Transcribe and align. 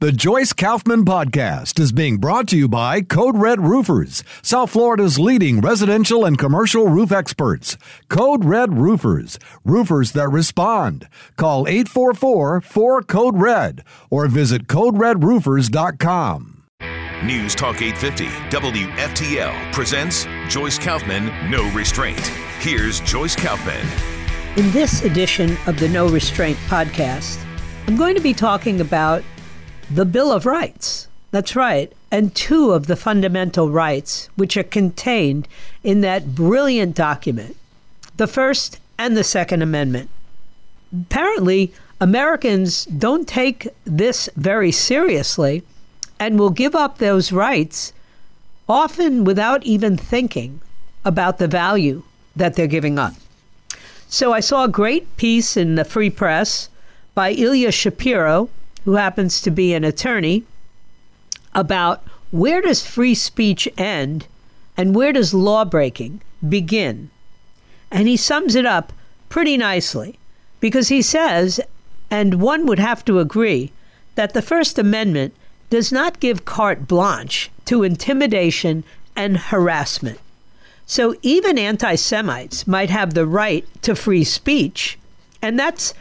The 0.00 0.12
Joyce 0.12 0.52
Kaufman 0.52 1.04
Podcast 1.04 1.80
is 1.80 1.90
being 1.90 2.18
brought 2.18 2.46
to 2.50 2.56
you 2.56 2.68
by 2.68 3.00
Code 3.00 3.36
Red 3.36 3.60
Roofers, 3.60 4.22
South 4.42 4.70
Florida's 4.70 5.18
leading 5.18 5.60
residential 5.60 6.24
and 6.24 6.38
commercial 6.38 6.86
roof 6.86 7.10
experts. 7.10 7.76
Code 8.08 8.44
Red 8.44 8.78
Roofers, 8.78 9.40
roofers 9.64 10.12
that 10.12 10.28
respond. 10.28 11.08
Call 11.36 11.66
844 11.66 12.60
4 12.60 13.02
Code 13.02 13.40
Red 13.40 13.82
or 14.08 14.28
visit 14.28 14.68
CodeRedRoofers.com. 14.68 16.62
News 17.24 17.56
Talk 17.56 17.82
850 17.82 18.26
WFTL 18.56 19.72
presents 19.72 20.28
Joyce 20.48 20.78
Kaufman 20.78 21.50
No 21.50 21.68
Restraint. 21.72 22.24
Here's 22.60 23.00
Joyce 23.00 23.34
Kaufman. 23.34 23.84
In 24.56 24.70
this 24.70 25.02
edition 25.02 25.56
of 25.66 25.80
the 25.80 25.88
No 25.88 26.06
Restraint 26.08 26.56
podcast, 26.68 27.44
I'm 27.88 27.96
going 27.96 28.14
to 28.14 28.22
be 28.22 28.32
talking 28.32 28.80
about 28.80 29.24
the 29.90 30.04
Bill 30.04 30.30
of 30.32 30.46
Rights. 30.46 31.08
That's 31.30 31.56
right. 31.56 31.92
And 32.10 32.34
two 32.34 32.72
of 32.72 32.86
the 32.86 32.96
fundamental 32.96 33.70
rights 33.70 34.28
which 34.36 34.56
are 34.56 34.62
contained 34.62 35.48
in 35.82 36.00
that 36.02 36.34
brilliant 36.34 36.94
document 36.94 37.56
the 38.16 38.26
First 38.26 38.80
and 38.98 39.16
the 39.16 39.22
Second 39.22 39.62
Amendment. 39.62 40.10
Apparently, 40.92 41.72
Americans 42.00 42.84
don't 42.86 43.28
take 43.28 43.68
this 43.84 44.28
very 44.36 44.72
seriously 44.72 45.62
and 46.18 46.38
will 46.38 46.50
give 46.50 46.74
up 46.74 46.98
those 46.98 47.30
rights 47.30 47.92
often 48.68 49.22
without 49.24 49.62
even 49.64 49.96
thinking 49.96 50.60
about 51.04 51.38
the 51.38 51.46
value 51.46 52.02
that 52.34 52.54
they're 52.54 52.66
giving 52.66 52.98
up. 52.98 53.14
So 54.08 54.32
I 54.32 54.40
saw 54.40 54.64
a 54.64 54.68
great 54.68 55.16
piece 55.16 55.56
in 55.56 55.76
the 55.76 55.84
Free 55.84 56.10
Press 56.10 56.68
by 57.14 57.30
Ilya 57.30 57.70
Shapiro 57.72 58.48
who 58.88 58.94
happens 58.94 59.42
to 59.42 59.50
be 59.50 59.74
an 59.74 59.84
attorney, 59.84 60.42
about 61.54 62.02
where 62.30 62.62
does 62.62 62.86
free 62.86 63.14
speech 63.14 63.68
end 63.76 64.26
and 64.78 64.94
where 64.94 65.12
does 65.12 65.34
lawbreaking 65.34 66.22
begin? 66.48 67.10
And 67.90 68.08
he 68.08 68.16
sums 68.16 68.54
it 68.54 68.64
up 68.64 68.94
pretty 69.28 69.58
nicely 69.58 70.18
because 70.58 70.88
he 70.88 71.02
says, 71.02 71.60
and 72.10 72.40
one 72.40 72.64
would 72.64 72.78
have 72.78 73.04
to 73.04 73.18
agree, 73.18 73.72
that 74.14 74.32
the 74.32 74.40
First 74.40 74.78
Amendment 74.78 75.34
does 75.68 75.92
not 75.92 76.18
give 76.18 76.46
carte 76.46 76.88
blanche 76.88 77.50
to 77.66 77.82
intimidation 77.82 78.84
and 79.14 79.36
harassment. 79.36 80.18
So 80.86 81.14
even 81.20 81.58
anti 81.58 81.94
Semites 81.96 82.66
might 82.66 82.88
have 82.88 83.12
the 83.12 83.26
right 83.26 83.66
to 83.82 83.94
free 83.94 84.24
speech. 84.24 84.98
And 85.42 85.58
that's 85.58 85.92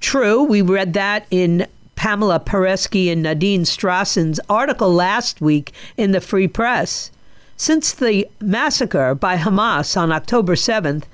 true. 0.00 0.42
We 0.42 0.60
read 0.60 0.92
that 0.92 1.26
in 1.30 1.66
Pamela 2.04 2.38
Paresky 2.38 3.10
and 3.10 3.22
Nadine 3.22 3.64
Strossen's 3.64 4.38
article 4.50 4.92
last 4.92 5.40
week 5.40 5.72
in 5.96 6.12
the 6.12 6.20
Free 6.20 6.46
Press. 6.46 7.10
Since 7.56 7.92
the 7.92 8.28
massacre 8.42 9.14
by 9.14 9.38
Hamas 9.38 9.96
on 9.96 10.12
October 10.12 10.54
7th, 10.54 11.04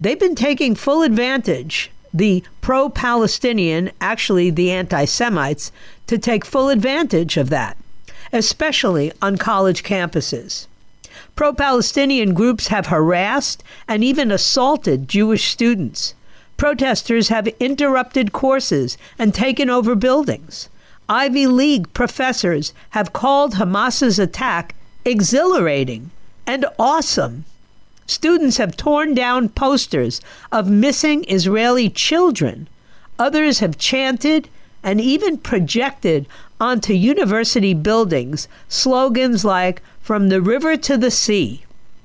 they've 0.00 0.18
been 0.18 0.34
taking 0.34 0.74
full 0.74 1.02
advantage, 1.02 1.90
the 2.14 2.42
pro 2.62 2.88
Palestinian, 2.88 3.90
actually 4.00 4.48
the 4.48 4.70
anti 4.70 5.04
Semites, 5.04 5.70
to 6.06 6.16
take 6.16 6.46
full 6.46 6.70
advantage 6.70 7.36
of 7.36 7.50
that, 7.50 7.76
especially 8.32 9.12
on 9.20 9.36
college 9.36 9.82
campuses. 9.82 10.66
Pro 11.36 11.52
Palestinian 11.52 12.32
groups 12.32 12.68
have 12.68 12.86
harassed 12.86 13.62
and 13.86 14.02
even 14.02 14.32
assaulted 14.32 15.10
Jewish 15.10 15.50
students. 15.50 16.14
Protesters 16.58 17.28
have 17.28 17.46
interrupted 17.60 18.32
courses 18.32 18.98
and 19.16 19.32
taken 19.32 19.70
over 19.70 19.94
buildings. 19.94 20.68
Ivy 21.08 21.46
League 21.46 21.94
professors 21.94 22.72
have 22.90 23.12
called 23.12 23.54
Hamas's 23.54 24.18
attack 24.18 24.74
exhilarating 25.04 26.10
and 26.48 26.66
awesome. 26.76 27.44
Students 28.08 28.56
have 28.56 28.76
torn 28.76 29.14
down 29.14 29.50
posters 29.50 30.20
of 30.50 30.68
missing 30.68 31.24
Israeli 31.28 31.88
children. 31.88 32.66
Others 33.20 33.60
have 33.60 33.78
chanted 33.78 34.48
and 34.82 35.00
even 35.00 35.38
projected 35.38 36.26
onto 36.60 36.92
university 36.92 37.72
buildings 37.72 38.48
slogans 38.68 39.44
like 39.44 39.80
From 40.00 40.28
the 40.28 40.42
River 40.42 40.76
to 40.76 40.96
the 40.96 41.12
Sea, 41.12 41.62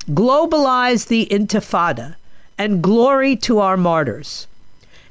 Globalize 0.10 1.08
the 1.08 1.26
Intifada, 1.32 2.18
and 2.58 2.82
glory 2.82 3.36
to 3.36 3.60
our 3.60 3.78
martyrs. 3.78 4.48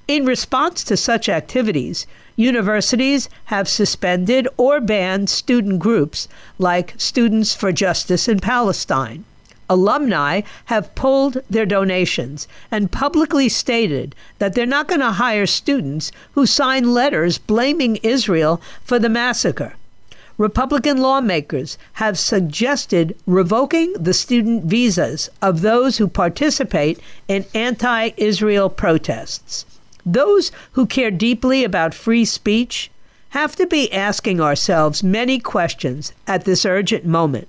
In 0.09 0.27
response 0.27 0.83
to 0.85 0.97
such 0.97 1.29
activities, 1.29 2.07
universities 2.37 3.29
have 3.47 3.69
suspended 3.69 4.49
or 4.57 4.81
banned 4.81 5.31
student 5.31 5.79
groups 5.79 6.29
like 6.59 6.95
Students 6.99 7.55
for 7.55 7.73
Justice 7.73 8.29
in 8.29 8.41
Palestine. 8.41 9.25
Alumni 9.69 10.43
have 10.67 10.95
pulled 10.95 11.39
their 11.49 11.65
donations 11.65 12.47
and 12.71 12.91
publicly 12.93 13.49
stated 13.49 14.15
that 14.39 14.55
they're 14.55 14.67
not 14.67 14.89
going 14.89 15.01
to 15.01 15.13
hire 15.13 15.47
students 15.47 16.13
who 16.33 16.45
sign 16.47 16.93
letters 16.93 17.39
blaming 17.39 17.97
Israel 18.03 18.61
for 18.85 18.99
the 18.99 19.09
massacre. 19.09 19.75
Republican 20.39 20.97
lawmakers 20.97 21.77
have 21.95 22.19
suggested 22.19 23.15
revoking 23.27 23.93
the 23.93 24.15
student 24.15 24.65
visas 24.65 25.29
of 25.43 25.61
those 25.61 25.99
who 25.99 26.09
participate 26.09 26.99
in 27.29 27.45
anti 27.55 28.11
Israel 28.17 28.71
protests. 28.71 29.67
Those 30.07 30.51
who 30.73 30.87
care 30.87 31.11
deeply 31.11 31.65
about 31.65 31.93
free 31.93 32.25
speech 32.25 32.91
have 33.31 33.55
to 33.57 33.67
be 33.67 33.93
asking 33.93 34.41
ourselves 34.41 35.03
many 35.03 35.39
questions 35.39 36.13
at 36.27 36.45
this 36.45 36.65
urgent 36.65 37.05
moment. 37.05 37.47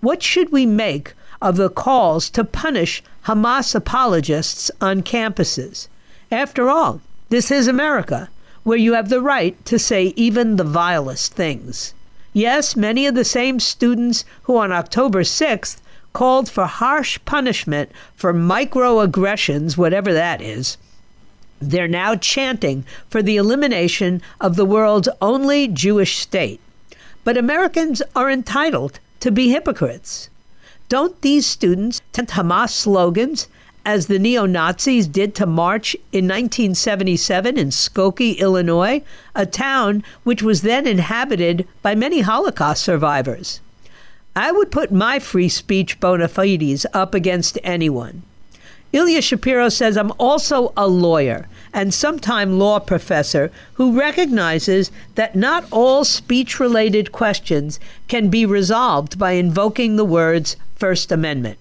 What 0.00 0.22
should 0.22 0.50
we 0.50 0.64
make 0.64 1.12
of 1.42 1.56
the 1.56 1.68
calls 1.68 2.30
to 2.30 2.44
punish 2.44 3.02
Hamas 3.26 3.74
apologists 3.74 4.70
on 4.80 5.02
campuses? 5.02 5.88
After 6.32 6.70
all, 6.70 7.02
this 7.28 7.50
is 7.50 7.68
America, 7.68 8.30
where 8.62 8.78
you 8.78 8.94
have 8.94 9.10
the 9.10 9.20
right 9.20 9.62
to 9.66 9.78
say 9.78 10.14
even 10.16 10.56
the 10.56 10.64
vilest 10.64 11.34
things. 11.34 11.92
Yes, 12.36 12.76
many 12.76 13.06
of 13.06 13.14
the 13.14 13.24
same 13.24 13.58
students 13.58 14.26
who 14.42 14.58
on 14.58 14.70
October 14.70 15.22
6th 15.22 15.78
called 16.12 16.50
for 16.50 16.66
harsh 16.66 17.18
punishment 17.24 17.90
for 18.14 18.34
microaggressions, 18.34 19.78
whatever 19.78 20.12
that 20.12 20.42
is, 20.42 20.76
they're 21.62 21.88
now 21.88 22.14
chanting 22.14 22.84
for 23.08 23.22
the 23.22 23.38
elimination 23.38 24.20
of 24.38 24.56
the 24.56 24.66
world's 24.66 25.08
only 25.22 25.66
Jewish 25.66 26.18
state. 26.18 26.60
But 27.24 27.38
Americans 27.38 28.02
are 28.14 28.30
entitled 28.30 29.00
to 29.20 29.30
be 29.30 29.48
hypocrites. 29.48 30.28
Don't 30.90 31.18
these 31.22 31.46
students 31.46 32.02
chant 32.12 32.28
Hamas 32.28 32.68
slogans 32.68 33.48
as 33.86 34.08
the 34.08 34.18
neo 34.18 34.46
Nazis 34.46 35.06
did 35.06 35.32
to 35.36 35.46
march 35.46 35.94
in 36.10 36.26
1977 36.26 37.56
in 37.56 37.68
Skokie, 37.68 38.36
Illinois, 38.36 39.00
a 39.36 39.46
town 39.46 40.02
which 40.24 40.42
was 40.42 40.62
then 40.62 40.88
inhabited 40.88 41.66
by 41.82 41.94
many 41.94 42.20
Holocaust 42.20 42.82
survivors. 42.82 43.60
I 44.34 44.50
would 44.50 44.72
put 44.72 44.90
my 44.90 45.20
free 45.20 45.48
speech 45.48 46.00
bona 46.00 46.26
fides 46.26 46.84
up 46.92 47.14
against 47.14 47.58
anyone. 47.62 48.22
Ilya 48.92 49.22
Shapiro 49.22 49.68
says, 49.68 49.96
I'm 49.96 50.12
also 50.18 50.72
a 50.76 50.88
lawyer 50.88 51.46
and 51.72 51.94
sometime 51.94 52.58
law 52.58 52.80
professor 52.80 53.52
who 53.74 53.96
recognizes 53.96 54.90
that 55.14 55.36
not 55.36 55.64
all 55.70 56.04
speech 56.04 56.58
related 56.58 57.12
questions 57.12 57.78
can 58.08 58.30
be 58.30 58.44
resolved 58.44 59.16
by 59.16 59.32
invoking 59.32 59.94
the 59.94 60.04
words 60.04 60.56
First 60.74 61.12
Amendment. 61.12 61.58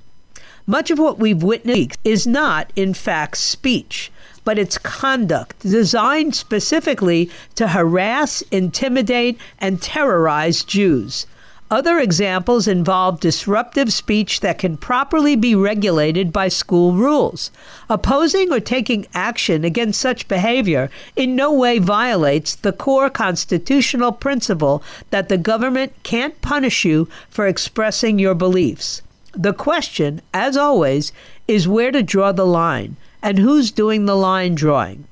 Much 0.68 0.90
of 0.90 0.98
what 0.98 1.20
we've 1.20 1.44
witnessed 1.44 2.00
is 2.04 2.26
not, 2.26 2.72
in 2.76 2.92
fact, 2.92 3.38
speech, 3.38 4.12
but 4.44 4.58
it's 4.58 4.80
conduct 4.80 5.60
designed 5.60 6.34
specifically 6.34 7.30
to 7.54 7.68
harass, 7.68 8.42
intimidate, 8.50 9.38
and 9.60 9.80
terrorize 9.80 10.64
Jews. 10.64 11.28
Other 11.70 12.00
examples 12.00 12.68
involve 12.68 13.20
disruptive 13.20 13.94
speech 13.94 14.40
that 14.40 14.58
can 14.58 14.78
properly 14.78 15.36
be 15.36 15.54
regulated 15.54 16.34
by 16.34 16.48
school 16.48 16.94
rules. 16.94 17.52
Opposing 17.88 18.52
or 18.52 18.60
taking 18.60 19.06
action 19.14 19.64
against 19.64 20.02
such 20.02 20.28
behavior 20.28 20.90
in 21.16 21.36
no 21.36 21.54
way 21.54 21.78
violates 21.78 22.56
the 22.56 22.72
core 22.72 23.12
constitutional 23.12 24.12
principle 24.12 24.82
that 25.12 25.30
the 25.30 25.38
government 25.38 25.94
can't 26.02 26.42
punish 26.42 26.86
you 26.86 27.08
for 27.30 27.46
expressing 27.46 28.18
your 28.18 28.36
beliefs. 28.36 29.04
The 29.36 29.54
question, 29.54 30.22
as 30.34 30.56
always, 30.56 31.12
is 31.46 31.68
where 31.68 31.92
to 31.92 32.02
draw 32.02 32.32
the 32.32 32.46
line 32.46 32.96
and 33.22 33.38
who's 33.38 33.70
doing 33.70 34.06
the 34.06 34.16
line 34.16 34.56
drawing. 34.56 35.06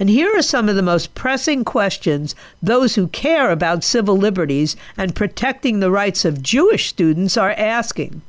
And 0.00 0.10
here 0.10 0.36
are 0.36 0.42
some 0.42 0.68
of 0.68 0.74
the 0.74 0.82
most 0.82 1.14
pressing 1.14 1.64
questions 1.64 2.34
those 2.60 2.96
who 2.96 3.06
care 3.08 3.50
about 3.50 3.84
civil 3.84 4.16
liberties 4.16 4.74
and 4.96 5.14
protecting 5.14 5.78
the 5.78 5.90
rights 5.92 6.24
of 6.24 6.42
Jewish 6.42 6.88
students 6.88 7.36
are 7.36 7.52
asking. 7.52 8.22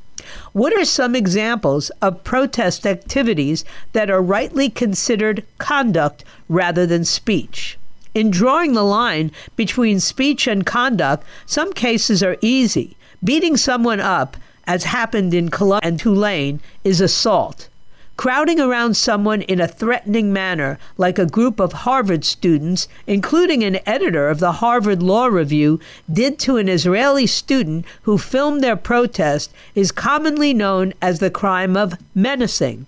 What 0.52 0.72
are 0.72 0.84
some 0.84 1.16
examples 1.16 1.90
of 2.00 2.22
protest 2.22 2.86
activities 2.86 3.64
that 3.92 4.10
are 4.10 4.22
rightly 4.22 4.68
considered 4.68 5.44
conduct 5.58 6.22
rather 6.48 6.86
than 6.86 7.04
speech? 7.04 7.76
In 8.14 8.30
drawing 8.30 8.74
the 8.74 8.84
line 8.84 9.32
between 9.56 9.98
speech 9.98 10.46
and 10.46 10.64
conduct, 10.64 11.24
some 11.46 11.72
cases 11.72 12.22
are 12.22 12.36
easy. 12.40 12.96
Beating 13.22 13.56
someone 13.56 14.00
up, 14.00 14.36
as 14.70 14.84
happened 14.84 15.34
in 15.34 15.50
and 15.82 15.98
Tulane, 15.98 16.60
is 16.84 17.00
assault. 17.00 17.68
Crowding 18.16 18.60
around 18.60 18.96
someone 18.96 19.42
in 19.42 19.60
a 19.60 19.66
threatening 19.66 20.32
manner, 20.32 20.78
like 20.96 21.18
a 21.18 21.26
group 21.26 21.58
of 21.58 21.72
Harvard 21.72 22.24
students, 22.24 22.86
including 23.04 23.64
an 23.64 23.80
editor 23.84 24.28
of 24.28 24.38
the 24.38 24.52
Harvard 24.52 25.02
Law 25.02 25.26
Review, 25.26 25.80
did 26.12 26.38
to 26.38 26.56
an 26.56 26.68
Israeli 26.68 27.26
student 27.26 27.84
who 28.02 28.16
filmed 28.16 28.62
their 28.62 28.76
protest, 28.76 29.52
is 29.74 29.90
commonly 29.90 30.54
known 30.54 30.94
as 31.02 31.18
the 31.18 31.32
crime 31.32 31.76
of 31.76 31.98
menacing 32.14 32.86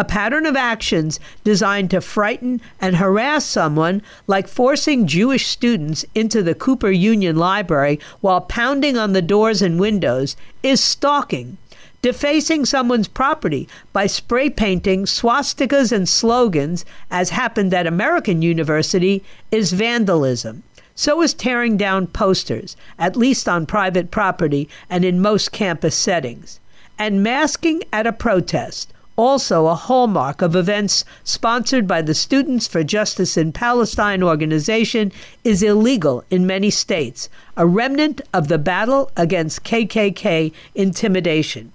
a 0.00 0.04
pattern 0.04 0.46
of 0.46 0.56
actions 0.56 1.20
designed 1.44 1.90
to 1.90 2.00
frighten 2.00 2.58
and 2.80 2.96
harass 2.96 3.44
someone, 3.44 4.00
like 4.26 4.48
forcing 4.48 5.06
Jewish 5.06 5.46
students 5.46 6.06
into 6.14 6.42
the 6.42 6.54
Cooper 6.54 6.90
Union 6.90 7.36
Library 7.36 8.00
while 8.22 8.40
pounding 8.40 8.96
on 8.96 9.12
the 9.12 9.20
doors 9.20 9.60
and 9.60 9.78
windows, 9.78 10.36
is 10.62 10.82
stalking 10.82 11.58
defacing 12.00 12.64
someone's 12.64 13.08
property 13.08 13.68
by 13.92 14.06
spray 14.06 14.48
painting 14.48 15.04
swastikas 15.04 15.92
and 15.92 16.08
slogans, 16.08 16.86
as 17.10 17.28
happened 17.28 17.74
at 17.74 17.86
American 17.86 18.40
University, 18.40 19.22
is 19.50 19.72
vandalism. 19.72 20.62
So 20.94 21.20
is 21.20 21.34
tearing 21.34 21.76
down 21.76 22.06
posters, 22.06 22.74
at 22.98 23.16
least 23.16 23.50
on 23.50 23.66
private 23.66 24.10
property 24.10 24.66
and 24.88 25.04
in 25.04 25.20
most 25.20 25.52
campus 25.52 25.94
settings. 25.94 26.58
And 26.98 27.22
masking 27.22 27.82
at 27.92 28.06
a 28.06 28.14
protest, 28.14 28.94
also 29.20 29.66
a 29.66 29.74
hallmark 29.74 30.40
of 30.40 30.56
events 30.56 31.04
sponsored 31.24 31.86
by 31.86 32.00
the 32.00 32.14
Students 32.14 32.66
for 32.66 32.82
Justice 32.82 33.36
in 33.36 33.52
Palestine 33.52 34.22
organization, 34.22 35.12
is 35.44 35.62
illegal 35.62 36.24
in 36.30 36.46
many 36.46 36.70
states, 36.70 37.28
a 37.54 37.66
remnant 37.66 38.22
of 38.32 38.48
the 38.48 38.56
battle 38.56 39.10
against 39.18 39.62
KKK 39.62 40.52
intimidation. 40.74 41.70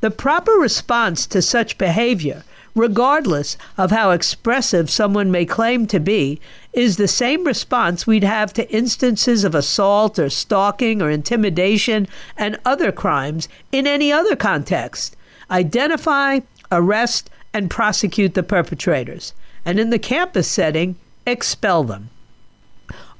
The 0.00 0.12
proper 0.12 0.52
response 0.52 1.26
to 1.26 1.42
such 1.42 1.76
behavior, 1.76 2.44
regardless 2.76 3.56
of 3.76 3.90
how 3.90 4.12
expressive 4.12 4.88
someone 4.88 5.30
may 5.30 5.44
claim 5.44 5.86
to 5.88 5.98
be, 5.98 6.38
is 6.72 6.96
the 6.96 7.08
same 7.08 7.42
response 7.44 8.06
we'd 8.06 8.22
have 8.22 8.52
to 8.52 8.70
instances 8.70 9.42
of 9.42 9.54
assault 9.56 10.18
or 10.20 10.30
stalking 10.30 11.02
or 11.02 11.10
intimidation 11.10 12.06
and 12.36 12.58
other 12.64 12.92
crimes 12.92 13.48
in 13.72 13.86
any 13.86 14.12
other 14.12 14.36
context. 14.36 15.16
Identify, 15.50 16.40
arrest, 16.70 17.30
and 17.52 17.70
prosecute 17.70 18.34
the 18.34 18.42
perpetrators. 18.42 19.32
And 19.64 19.80
in 19.80 19.90
the 19.90 19.98
campus 19.98 20.48
setting, 20.48 20.96
expel 21.26 21.84
them. 21.84 22.10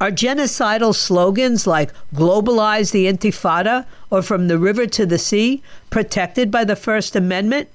Are 0.00 0.10
genocidal 0.10 0.94
slogans 0.94 1.66
like 1.66 1.90
globalize 2.14 2.92
the 2.92 3.06
intifada 3.06 3.86
or 4.10 4.20
from 4.20 4.48
the 4.48 4.58
river 4.58 4.86
to 4.86 5.06
the 5.06 5.18
sea 5.18 5.62
protected 5.90 6.50
by 6.50 6.64
the 6.64 6.76
First 6.76 7.16
Amendment? 7.16 7.68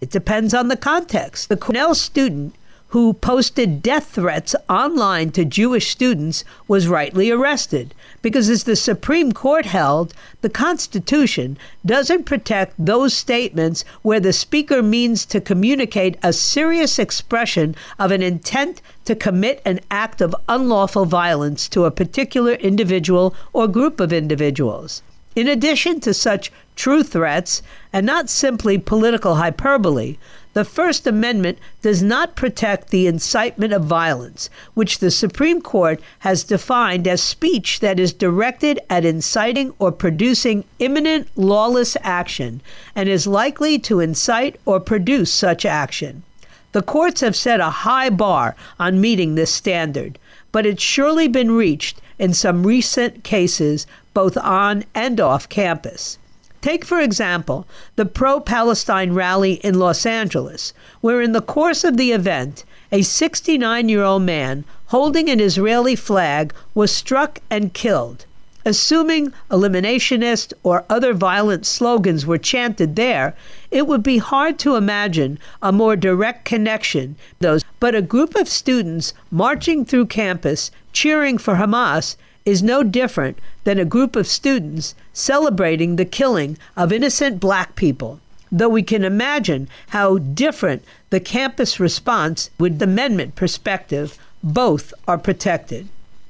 It 0.00 0.10
depends 0.10 0.52
on 0.52 0.68
the 0.68 0.76
context. 0.76 1.48
The 1.48 1.56
Cornell 1.56 1.94
student 1.94 2.54
who 2.90 3.12
posted 3.12 3.82
death 3.82 4.08
threats 4.14 4.54
online 4.68 5.30
to 5.30 5.44
Jewish 5.44 5.90
students 5.90 6.44
was 6.66 6.88
rightly 6.88 7.30
arrested 7.30 7.94
because, 8.20 8.50
as 8.50 8.64
the 8.64 8.74
Supreme 8.74 9.30
Court 9.30 9.64
held, 9.64 10.12
the 10.40 10.50
Constitution 10.50 11.56
doesn't 11.86 12.24
protect 12.24 12.74
those 12.76 13.14
statements 13.14 13.84
where 14.02 14.18
the 14.18 14.32
speaker 14.32 14.82
means 14.82 15.24
to 15.26 15.40
communicate 15.40 16.16
a 16.22 16.32
serious 16.32 16.98
expression 16.98 17.76
of 17.98 18.10
an 18.10 18.22
intent 18.22 18.82
to 19.04 19.14
commit 19.14 19.62
an 19.64 19.78
act 19.90 20.20
of 20.20 20.34
unlawful 20.48 21.04
violence 21.04 21.68
to 21.68 21.84
a 21.84 21.92
particular 21.92 22.54
individual 22.54 23.34
or 23.52 23.68
group 23.68 24.00
of 24.00 24.12
individuals. 24.12 25.02
In 25.36 25.46
addition 25.46 26.00
to 26.00 26.12
such 26.12 26.50
true 26.74 27.04
threats, 27.04 27.62
and 27.92 28.06
not 28.06 28.28
simply 28.28 28.78
political 28.78 29.34
hyperbole, 29.36 30.16
the 30.52 30.64
First 30.64 31.06
Amendment 31.06 31.58
does 31.80 32.02
not 32.02 32.34
protect 32.34 32.88
the 32.88 33.06
incitement 33.06 33.72
of 33.72 33.84
violence, 33.84 34.50
which 34.74 34.98
the 34.98 35.10
Supreme 35.10 35.62
Court 35.62 36.00
has 36.20 36.42
defined 36.42 37.06
as 37.06 37.22
speech 37.22 37.78
that 37.78 38.00
is 38.00 38.12
directed 38.12 38.80
at 38.90 39.04
inciting 39.04 39.72
or 39.78 39.92
producing 39.92 40.64
imminent 40.80 41.28
lawless 41.36 41.96
action 42.02 42.60
and 42.96 43.08
is 43.08 43.28
likely 43.28 43.78
to 43.78 44.00
incite 44.00 44.58
or 44.64 44.80
produce 44.80 45.32
such 45.32 45.64
action. 45.64 46.24
The 46.72 46.82
courts 46.82 47.20
have 47.20 47.36
set 47.36 47.60
a 47.60 47.70
high 47.70 48.10
bar 48.10 48.56
on 48.78 49.00
meeting 49.00 49.36
this 49.36 49.52
standard, 49.52 50.18
but 50.50 50.66
it's 50.66 50.82
surely 50.82 51.28
been 51.28 51.52
reached 51.52 52.00
in 52.18 52.34
some 52.34 52.66
recent 52.66 53.22
cases, 53.22 53.86
both 54.14 54.36
on 54.36 54.84
and 54.96 55.20
off 55.20 55.48
campus. 55.48 56.18
Take, 56.62 56.84
for 56.84 57.00
example, 57.00 57.66
the 57.96 58.04
pro 58.04 58.38
Palestine 58.38 59.14
rally 59.14 59.54
in 59.64 59.78
Los 59.78 60.04
Angeles, 60.04 60.74
where 61.00 61.22
in 61.22 61.32
the 61.32 61.40
course 61.40 61.84
of 61.84 61.96
the 61.96 62.12
event, 62.12 62.64
a 62.92 63.00
69 63.00 63.88
year 63.88 64.02
old 64.02 64.22
man 64.24 64.64
holding 64.88 65.30
an 65.30 65.40
Israeli 65.40 65.96
flag 65.96 66.52
was 66.74 66.90
struck 66.90 67.38
and 67.48 67.72
killed. 67.72 68.26
Assuming 68.66 69.32
eliminationist 69.50 70.52
or 70.62 70.84
other 70.90 71.14
violent 71.14 71.64
slogans 71.64 72.26
were 72.26 72.36
chanted 72.36 72.94
there, 72.94 73.34
it 73.70 73.86
would 73.86 74.02
be 74.02 74.18
hard 74.18 74.58
to 74.58 74.76
imagine 74.76 75.38
a 75.62 75.72
more 75.72 75.96
direct 75.96 76.44
connection 76.44 77.16
those 77.38 77.64
but 77.78 77.94
a 77.94 78.02
group 78.02 78.34
of 78.34 78.46
students 78.46 79.14
marching 79.30 79.86
through 79.86 80.04
campus 80.04 80.70
cheering 80.92 81.38
for 81.38 81.54
Hamas 81.54 82.16
is 82.44 82.62
no 82.62 82.82
different 82.82 83.38
than 83.64 83.78
a 83.78 83.84
group 83.84 84.16
of 84.16 84.26
students 84.26 84.94
celebrating 85.12 85.96
the 85.96 86.04
killing 86.04 86.56
of 86.76 86.92
innocent 86.92 87.40
black 87.40 87.76
people, 87.76 88.20
though 88.50 88.68
we 88.68 88.82
can 88.82 89.04
imagine 89.04 89.68
how 89.88 90.18
different 90.18 90.82
the 91.10 91.20
campus 91.20 91.78
response 91.78 92.50
with 92.58 92.78
the 92.78 92.84
amendment 92.84 93.34
perspective, 93.34 94.18
both 94.42 94.94
are 95.06 95.18
protected. 95.18 95.88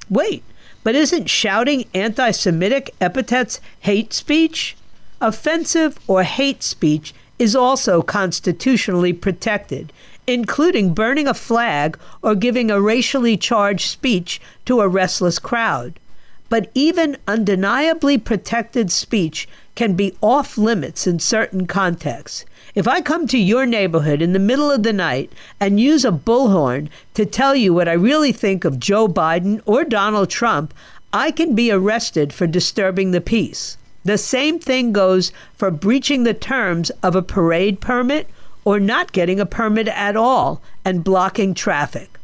Wait, 0.08 0.42
but 0.82 0.94
isn't 0.94 1.28
shouting 1.28 1.84
anti 1.94 2.30
Semitic 2.30 2.94
epithets 3.00 3.60
hate 3.80 4.12
speech? 4.12 4.76
Offensive 5.20 5.98
or 6.08 6.22
hate 6.22 6.62
speech 6.62 7.14
is 7.38 7.54
also 7.54 8.02
constitutionally 8.02 9.12
protected, 9.12 9.92
including 10.32 10.94
burning 10.94 11.26
a 11.26 11.34
flag 11.34 11.98
or 12.22 12.34
giving 12.34 12.70
a 12.70 12.80
racially 12.80 13.36
charged 13.36 13.88
speech 13.88 14.40
to 14.64 14.80
a 14.80 14.88
restless 14.88 15.38
crowd. 15.38 15.98
But 16.48 16.70
even 16.74 17.16
undeniably 17.28 18.18
protected 18.18 18.90
speech 18.90 19.48
can 19.74 19.94
be 19.94 20.16
off 20.20 20.58
limits 20.58 21.06
in 21.06 21.18
certain 21.18 21.66
contexts. 21.66 22.44
If 22.74 22.86
I 22.86 23.00
come 23.00 23.26
to 23.28 23.38
your 23.38 23.66
neighborhood 23.66 24.22
in 24.22 24.32
the 24.32 24.38
middle 24.38 24.70
of 24.70 24.82
the 24.82 24.92
night 24.92 25.32
and 25.58 25.80
use 25.80 26.04
a 26.04 26.12
bullhorn 26.12 26.88
to 27.14 27.26
tell 27.26 27.56
you 27.56 27.74
what 27.74 27.88
I 27.88 27.92
really 27.92 28.32
think 28.32 28.64
of 28.64 28.78
Joe 28.78 29.08
Biden 29.08 29.60
or 29.66 29.84
Donald 29.84 30.30
Trump, 30.30 30.72
I 31.12 31.30
can 31.30 31.54
be 31.54 31.72
arrested 31.72 32.32
for 32.32 32.46
disturbing 32.46 33.10
the 33.10 33.20
peace. 33.20 33.76
The 34.04 34.18
same 34.18 34.58
thing 34.58 34.92
goes 34.92 35.32
for 35.56 35.70
breaching 35.70 36.24
the 36.24 36.34
terms 36.34 36.90
of 37.02 37.16
a 37.16 37.22
parade 37.22 37.80
permit 37.80 38.28
or 38.70 38.78
not 38.78 39.10
getting 39.10 39.40
a 39.40 39.44
permit 39.44 39.88
at 39.88 40.14
all 40.14 40.62
and 40.84 41.02
blocking 41.02 41.54
traffic. 41.54 42.20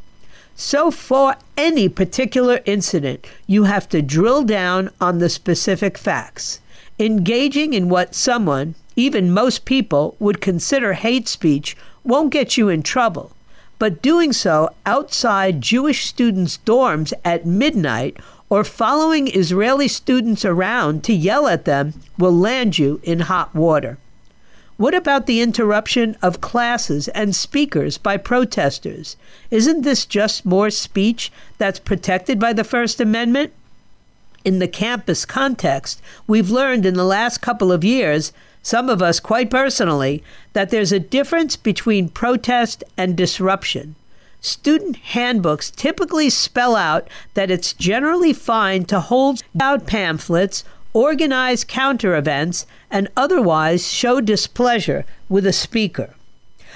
So, 0.55 0.93
for 0.93 1.35
any 1.57 1.89
particular 1.89 2.61
incident, 2.65 3.27
you 3.49 3.65
have 3.65 3.89
to 3.89 4.01
drill 4.01 4.45
down 4.45 4.91
on 5.01 5.19
the 5.19 5.29
specific 5.29 5.99
facts. 5.99 6.61
Engaging 7.01 7.75
in 7.75 7.89
what 7.89 8.15
someone, 8.15 8.77
even 8.95 9.35
most 9.35 9.65
people, 9.65 10.15
would 10.21 10.41
consider 10.41 10.93
hate 10.93 11.27
speech 11.27 11.77
won't 12.05 12.33
get 12.33 12.57
you 12.57 12.69
in 12.69 12.85
trouble. 12.85 13.33
But 13.81 14.01
doing 14.01 14.33
so 14.33 14.71
outside 14.87 15.61
Jewish 15.61 16.05
students' 16.07 16.61
dorms 16.65 17.13
at 17.25 17.45
midnight 17.45 18.19
or 18.49 18.63
following 18.63 19.27
Israeli 19.27 19.89
students 19.89 20.45
around 20.45 21.03
to 21.03 21.13
yell 21.13 21.49
at 21.49 21.65
them 21.65 21.95
will 22.17 22.33
land 22.33 22.79
you 22.79 23.01
in 23.03 23.19
hot 23.19 23.53
water. 23.53 23.99
What 24.79 24.95
about 24.95 25.25
the 25.25 25.41
interruption 25.41 26.19
of 26.21 26.43
classes 26.43 27.09
and 27.09 27.35
speakers 27.35 27.97
by 27.97 28.19
protesters? 28.19 29.17
Isn't 29.51 29.83
this 29.83 30.05
just 30.05 30.45
more 30.45 30.69
speech 30.69 31.33
that's 31.57 31.79
protected 31.79 32.39
by 32.39 32.53
the 32.53 32.63
First 32.63 33.01
Amendment? 33.01 33.55
In 34.45 34.59
the 34.59 34.69
campus 34.69 35.25
context, 35.25 36.03
we've 36.27 36.51
learned 36.51 36.85
in 36.85 36.93
the 36.93 37.05
last 37.05 37.41
couple 37.41 37.73
of 37.73 37.85
years, 37.85 38.35
some 38.63 38.91
of 38.91 39.01
us 39.01 39.19
quite 39.19 39.51
personally, 39.51 40.23
that 40.53 40.69
there's 40.69 40.93
a 40.93 41.01
difference 41.01 41.57
between 41.57 42.11
protest 42.11 42.85
and 42.99 43.17
disruption. 43.17 43.95
Student 44.43 44.97
handbooks 44.97 45.71
typically 45.71 46.29
spell 46.29 46.77
out 46.77 47.09
that 47.33 47.51
it's 47.51 47.73
generally 47.73 48.35
fine 48.35 48.85
to 48.85 49.01
hold 49.01 49.43
out 49.59 49.87
pamphlets, 49.87 50.65
organize 50.93 51.65
counter 51.65 52.17
events, 52.17 52.67
and 52.91 53.09
otherwise 53.17 53.93
show 53.93 54.21
displeasure 54.21 55.05
with 55.29 55.47
a 55.47 55.53
speaker. 55.53 56.15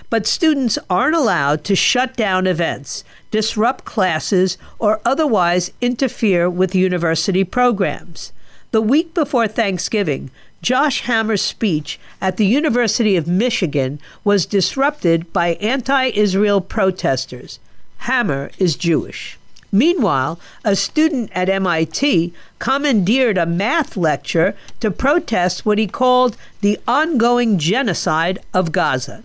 But 0.08 0.26
students 0.26 0.78
aren't 0.88 1.16
allowed 1.16 1.64
to 1.64 1.76
shut 1.76 2.16
down 2.16 2.46
events, 2.46 3.04
disrupt 3.30 3.84
classes, 3.84 4.58
or 4.78 5.00
otherwise 5.04 5.70
interfere 5.80 6.50
with 6.50 6.74
university 6.74 7.44
programs. 7.44 8.32
The 8.72 8.80
week 8.80 9.14
before 9.14 9.48
Thanksgiving, 9.48 10.30
Josh 10.62 11.00
Hammer's 11.02 11.42
speech 11.42 11.98
at 12.20 12.36
the 12.36 12.46
University 12.46 13.16
of 13.16 13.26
Michigan 13.26 13.98
was 14.24 14.46
disrupted 14.46 15.32
by 15.32 15.54
anti 15.54 16.06
Israel 16.08 16.60
protesters. 16.60 17.58
Hammer 17.98 18.50
is 18.58 18.76
Jewish. 18.76 19.38
Meanwhile, 19.72 20.40
a 20.64 20.74
student 20.74 21.30
at 21.32 21.48
MIT 21.48 22.32
commandeered 22.58 23.38
a 23.38 23.46
math 23.46 23.96
lecture 23.96 24.56
to 24.80 24.90
protest 24.90 25.64
what 25.64 25.78
he 25.78 25.86
called 25.86 26.36
the 26.60 26.78
ongoing 26.88 27.58
genocide 27.58 28.40
of 28.52 28.72
Gaza. 28.72 29.22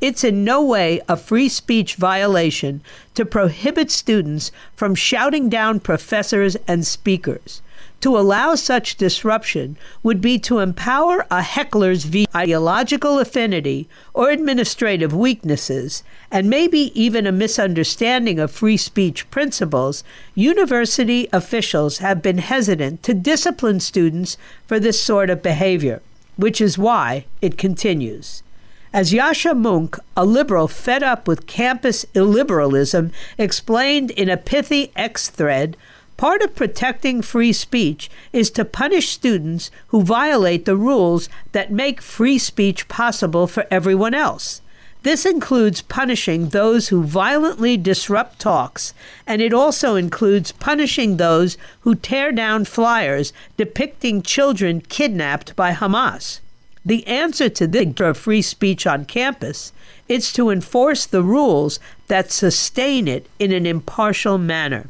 It's 0.00 0.24
in 0.24 0.44
no 0.44 0.62
way 0.62 1.00
a 1.08 1.16
free 1.16 1.48
speech 1.48 1.94
violation 1.94 2.80
to 3.14 3.24
prohibit 3.24 3.90
students 3.90 4.50
from 4.74 4.94
shouting 4.94 5.48
down 5.48 5.78
professors 5.78 6.56
and 6.66 6.86
speakers. 6.86 7.62
To 8.02 8.18
allow 8.18 8.56
such 8.56 8.96
disruption 8.96 9.76
would 10.02 10.20
be 10.20 10.36
to 10.40 10.58
empower 10.58 11.24
a 11.30 11.40
heckler's 11.40 12.04
ideological 12.34 13.20
affinity 13.20 13.88
or 14.12 14.30
administrative 14.30 15.14
weaknesses, 15.14 16.02
and 16.28 16.50
maybe 16.50 16.90
even 17.00 17.28
a 17.28 17.32
misunderstanding 17.32 18.40
of 18.40 18.50
free 18.50 18.76
speech 18.76 19.30
principles. 19.30 20.02
University 20.34 21.28
officials 21.32 21.98
have 21.98 22.20
been 22.20 22.38
hesitant 22.38 23.04
to 23.04 23.14
discipline 23.14 23.78
students 23.78 24.36
for 24.66 24.80
this 24.80 25.00
sort 25.00 25.30
of 25.30 25.40
behavior, 25.40 26.02
which 26.34 26.60
is 26.60 26.76
why 26.76 27.24
it 27.40 27.56
continues. 27.56 28.42
As 28.92 29.12
Yascha 29.12 29.54
Mounk, 29.56 29.98
a 30.16 30.26
liberal 30.26 30.66
fed 30.66 31.04
up 31.04 31.28
with 31.28 31.46
campus 31.46 32.04
illiberalism, 32.14 33.12
explained 33.38 34.10
in 34.10 34.28
a 34.28 34.36
pithy 34.36 34.90
X 34.96 35.30
thread, 35.30 35.76
Part 36.22 36.42
of 36.42 36.54
protecting 36.54 37.20
free 37.20 37.52
speech 37.52 38.08
is 38.32 38.48
to 38.52 38.64
punish 38.64 39.08
students 39.08 39.72
who 39.88 40.04
violate 40.04 40.66
the 40.66 40.76
rules 40.76 41.28
that 41.50 41.72
make 41.72 42.00
free 42.00 42.38
speech 42.38 42.86
possible 42.86 43.48
for 43.48 43.66
everyone 43.72 44.14
else. 44.14 44.60
This 45.02 45.26
includes 45.26 45.82
punishing 45.82 46.50
those 46.50 46.90
who 46.90 47.02
violently 47.02 47.76
disrupt 47.76 48.38
talks, 48.38 48.94
and 49.26 49.42
it 49.42 49.52
also 49.52 49.96
includes 49.96 50.52
punishing 50.52 51.16
those 51.16 51.58
who 51.80 51.96
tear 51.96 52.30
down 52.30 52.66
flyers 52.66 53.32
depicting 53.56 54.22
children 54.22 54.80
kidnapped 54.80 55.56
by 55.56 55.72
Hamas. 55.72 56.38
The 56.84 57.04
answer 57.08 57.48
to 57.48 57.66
this 57.66 58.00
of 58.00 58.16
free 58.16 58.42
speech 58.42 58.86
on 58.86 59.06
campus 59.06 59.72
is 60.06 60.32
to 60.34 60.50
enforce 60.50 61.04
the 61.04 61.24
rules 61.24 61.80
that 62.06 62.30
sustain 62.30 63.08
it 63.08 63.26
in 63.40 63.50
an 63.50 63.66
impartial 63.66 64.38
manner. 64.38 64.86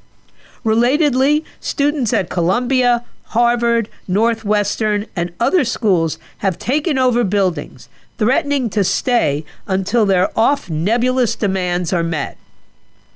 Relatedly, 0.64 1.44
students 1.60 2.12
at 2.12 2.30
Columbia, 2.30 3.04
Harvard, 3.26 3.88
Northwestern, 4.06 5.06
and 5.16 5.32
other 5.40 5.64
schools 5.64 6.18
have 6.38 6.58
taken 6.58 6.98
over 6.98 7.24
buildings, 7.24 7.88
threatening 8.18 8.70
to 8.70 8.84
stay 8.84 9.44
until 9.66 10.06
their 10.06 10.30
off 10.38 10.68
nebulous 10.70 11.34
demands 11.34 11.92
are 11.92 12.02
met. 12.02 12.36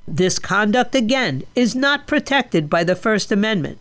This 0.09 0.39
conduct, 0.39 0.95
again, 0.95 1.43
is 1.55 1.75
not 1.75 2.07
protected 2.07 2.71
by 2.71 2.83
the 2.85 2.97
First 2.97 3.31
Amendment. 3.31 3.79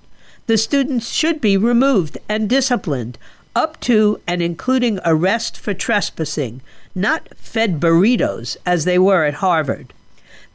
The 0.47 0.57
students 0.57 1.09
should 1.09 1.41
be 1.41 1.57
removed 1.57 2.17
and 2.27 2.49
disciplined, 2.49 3.17
up 3.55 3.79
to 3.81 4.19
and 4.27 4.41
including 4.41 4.99
arrest 5.05 5.57
for 5.57 5.73
trespassing, 5.73 6.61
not 6.93 7.29
fed 7.37 7.79
burritos 7.79 8.57
as 8.65 8.85
they 8.85 8.99
were 8.99 9.23
at 9.23 9.35
Harvard. 9.35 9.93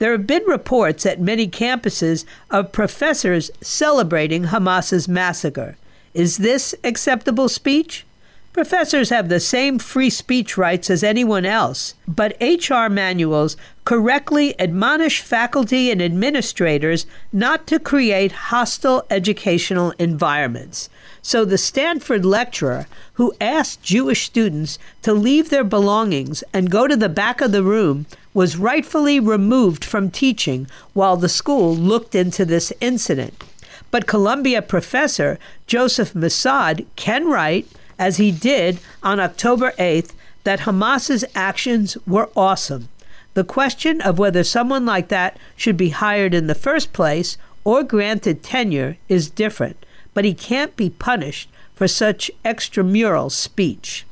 There 0.00 0.12
have 0.12 0.26
been 0.26 0.44
reports 0.46 1.04
at 1.04 1.20
many 1.20 1.46
campuses 1.46 2.24
of 2.50 2.72
professors 2.72 3.50
celebrating 3.60 4.44
Hamas's 4.44 5.06
massacre. 5.06 5.76
Is 6.14 6.38
this 6.38 6.74
acceptable 6.82 7.50
speech? 7.50 8.06
Professors 8.54 9.10
have 9.10 9.28
the 9.28 9.38
same 9.38 9.78
free 9.78 10.08
speech 10.08 10.56
rights 10.56 10.88
as 10.88 11.04
anyone 11.04 11.44
else, 11.44 11.94
but 12.08 12.34
HR 12.40 12.88
manuals 12.88 13.58
correctly 13.84 14.58
admonish 14.58 15.20
faculty 15.20 15.90
and 15.90 16.00
administrators 16.00 17.04
not 17.30 17.66
to 17.66 17.78
create 17.78 18.32
hostile 18.32 19.04
educational 19.10 19.92
environments. 19.98 20.88
So 21.20 21.44
the 21.44 21.58
Stanford 21.58 22.24
lecturer 22.24 22.86
who 23.14 23.34
asked 23.38 23.82
Jewish 23.82 24.24
students 24.24 24.78
to 25.02 25.12
leave 25.12 25.50
their 25.50 25.62
belongings 25.62 26.42
and 26.54 26.70
go 26.70 26.86
to 26.86 26.96
the 26.96 27.10
back 27.10 27.42
of 27.42 27.52
the 27.52 27.62
room 27.62 28.06
was 28.32 28.56
rightfully 28.56 29.18
removed 29.18 29.84
from 29.84 30.10
teaching 30.10 30.66
while 30.92 31.16
the 31.16 31.28
school 31.28 31.74
looked 31.74 32.14
into 32.14 32.44
this 32.44 32.72
incident. 32.80 33.44
But 33.90 34.06
Columbia 34.06 34.62
professor 34.62 35.38
Joseph 35.66 36.12
Massad 36.12 36.86
can 36.96 37.26
write, 37.26 37.66
as 37.98 38.18
he 38.18 38.30
did 38.30 38.78
on 39.02 39.18
October 39.18 39.72
8th, 39.78 40.12
that 40.44 40.60
Hamas's 40.60 41.24
actions 41.34 41.96
were 42.06 42.30
awesome. 42.36 42.88
The 43.34 43.44
question 43.44 44.00
of 44.00 44.18
whether 44.18 44.44
someone 44.44 44.86
like 44.86 45.08
that 45.08 45.36
should 45.56 45.76
be 45.76 45.90
hired 45.90 46.34
in 46.34 46.46
the 46.46 46.54
first 46.54 46.92
place 46.92 47.36
or 47.64 47.82
granted 47.82 48.42
tenure 48.42 48.96
is 49.08 49.30
different, 49.30 49.84
but 50.14 50.24
he 50.24 50.34
can't 50.34 50.76
be 50.76 50.90
punished 50.90 51.48
for 51.74 51.86
such 51.86 52.30
extramural 52.44 53.30
speech. 53.30 54.04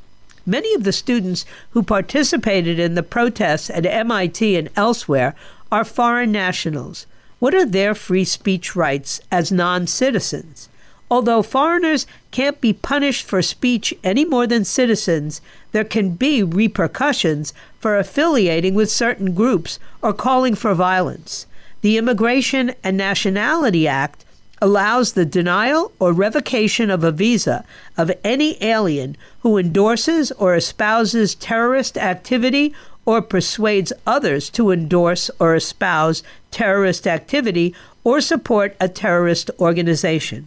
Many 0.49 0.73
of 0.73 0.85
the 0.85 0.93
students 0.93 1.45
who 1.73 1.83
participated 1.83 2.79
in 2.79 2.95
the 2.95 3.03
protests 3.03 3.69
at 3.69 3.85
MIT 3.85 4.57
and 4.57 4.71
elsewhere 4.77 5.35
are 5.71 5.85
foreign 5.85 6.33
nationals. 6.33 7.05
What 7.39 7.55
are 7.55 7.67
their 7.67 7.95
free 7.95 8.25
speech 8.25 8.75
rights 8.75 9.21
as 9.31 9.53
non 9.53 9.87
citizens? 9.87 10.71
Although 11.11 11.43
foreigners 11.43 12.07
can't 12.31 12.63
be 12.63 12.73
punished 12.73 13.27
for 13.27 13.43
speech 13.43 13.93
any 14.03 14.25
more 14.25 14.47
than 14.47 14.65
citizens, 14.65 15.43
there 15.73 15.85
can 15.85 16.15
be 16.15 16.43
repercussions 16.43 17.53
for 17.79 17.99
affiliating 17.99 18.73
with 18.73 18.91
certain 18.91 19.35
groups 19.35 19.79
or 20.01 20.15
calling 20.15 20.55
for 20.55 20.73
violence. 20.73 21.45
The 21.83 21.99
Immigration 21.99 22.75
and 22.83 22.97
Nationality 22.97 23.87
Act 23.87 24.25
allows 24.61 25.13
the 25.13 25.25
denial 25.25 25.93
or 25.99 26.13
revocation 26.13 26.91
of 26.91 27.05
a 27.05 27.13
visa 27.13 27.65
of 27.97 28.11
any 28.25 28.63
alien 28.63 29.17
who 29.41 29.59
endorses 29.59 30.33
or 30.33 30.55
espouses 30.55 31.35
terrorist 31.35 31.97
activity 31.97 32.75
or 33.05 33.23
persuades 33.23 33.93
others 34.07 34.51
to 34.51 34.71
endorse 34.71 35.31
or 35.41 35.55
espouse 35.55 36.23
terrorist 36.51 37.07
activity 37.07 37.75
or 38.05 38.21
support 38.21 38.77
a 38.81 38.89
terrorist 38.89 39.51
organization. 39.59 40.47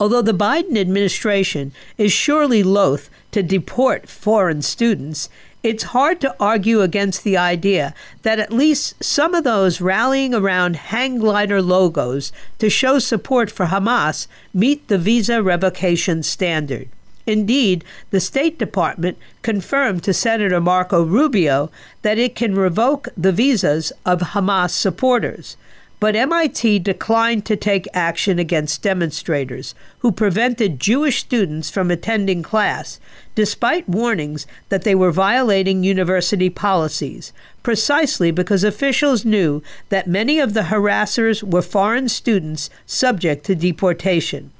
Although 0.00 0.22
the 0.22 0.34
Biden 0.34 0.76
administration 0.76 1.72
is 1.98 2.12
surely 2.12 2.62
loath 2.62 3.08
to 3.30 3.42
deport 3.42 4.08
foreign 4.08 4.60
students, 4.62 5.28
it's 5.62 5.94
hard 5.94 6.20
to 6.20 6.34
argue 6.38 6.82
against 6.82 7.24
the 7.24 7.36
idea 7.36 7.94
that 8.22 8.38
at 8.38 8.52
least 8.52 9.02
some 9.02 9.34
of 9.34 9.44
those 9.44 9.80
rallying 9.80 10.34
around 10.34 10.76
hang 10.76 11.18
glider 11.18 11.62
logos 11.62 12.32
to 12.58 12.68
show 12.68 12.98
support 12.98 13.50
for 13.50 13.66
Hamas 13.66 14.26
meet 14.52 14.86
the 14.88 14.98
visa 14.98 15.42
revocation 15.42 16.22
standard. 16.22 16.88
Indeed, 17.26 17.84
the 18.10 18.20
State 18.20 18.58
Department 18.58 19.16
confirmed 19.40 20.02
to 20.02 20.12
Senator 20.12 20.60
Marco 20.60 21.02
Rubio 21.02 21.70
that 22.02 22.18
it 22.18 22.34
can 22.34 22.54
revoke 22.54 23.08
the 23.16 23.32
visas 23.32 23.92
of 24.04 24.20
Hamas 24.20 24.70
supporters 24.70 25.56
but 26.00 26.16
MIT 26.16 26.80
declined 26.80 27.46
to 27.46 27.56
take 27.56 27.88
action 27.94 28.38
against 28.38 28.82
demonstrators 28.82 29.74
who 30.00 30.12
prevented 30.12 30.80
Jewish 30.80 31.20
students 31.20 31.70
from 31.70 31.90
attending 31.90 32.42
class, 32.42 33.00
despite 33.34 33.88
warnings 33.88 34.46
that 34.68 34.82
they 34.82 34.94
were 34.94 35.10
violating 35.10 35.82
university 35.82 36.50
policies, 36.50 37.32
precisely 37.62 38.30
because 38.30 38.64
officials 38.64 39.24
knew 39.24 39.62
that 39.88 40.06
many 40.06 40.38
of 40.38 40.52
the 40.52 40.64
harassers 40.64 41.42
were 41.42 41.62
foreign 41.62 42.08
students 42.08 42.70
subject 42.86 43.44
to 43.46 43.54
deportation. 43.54 44.50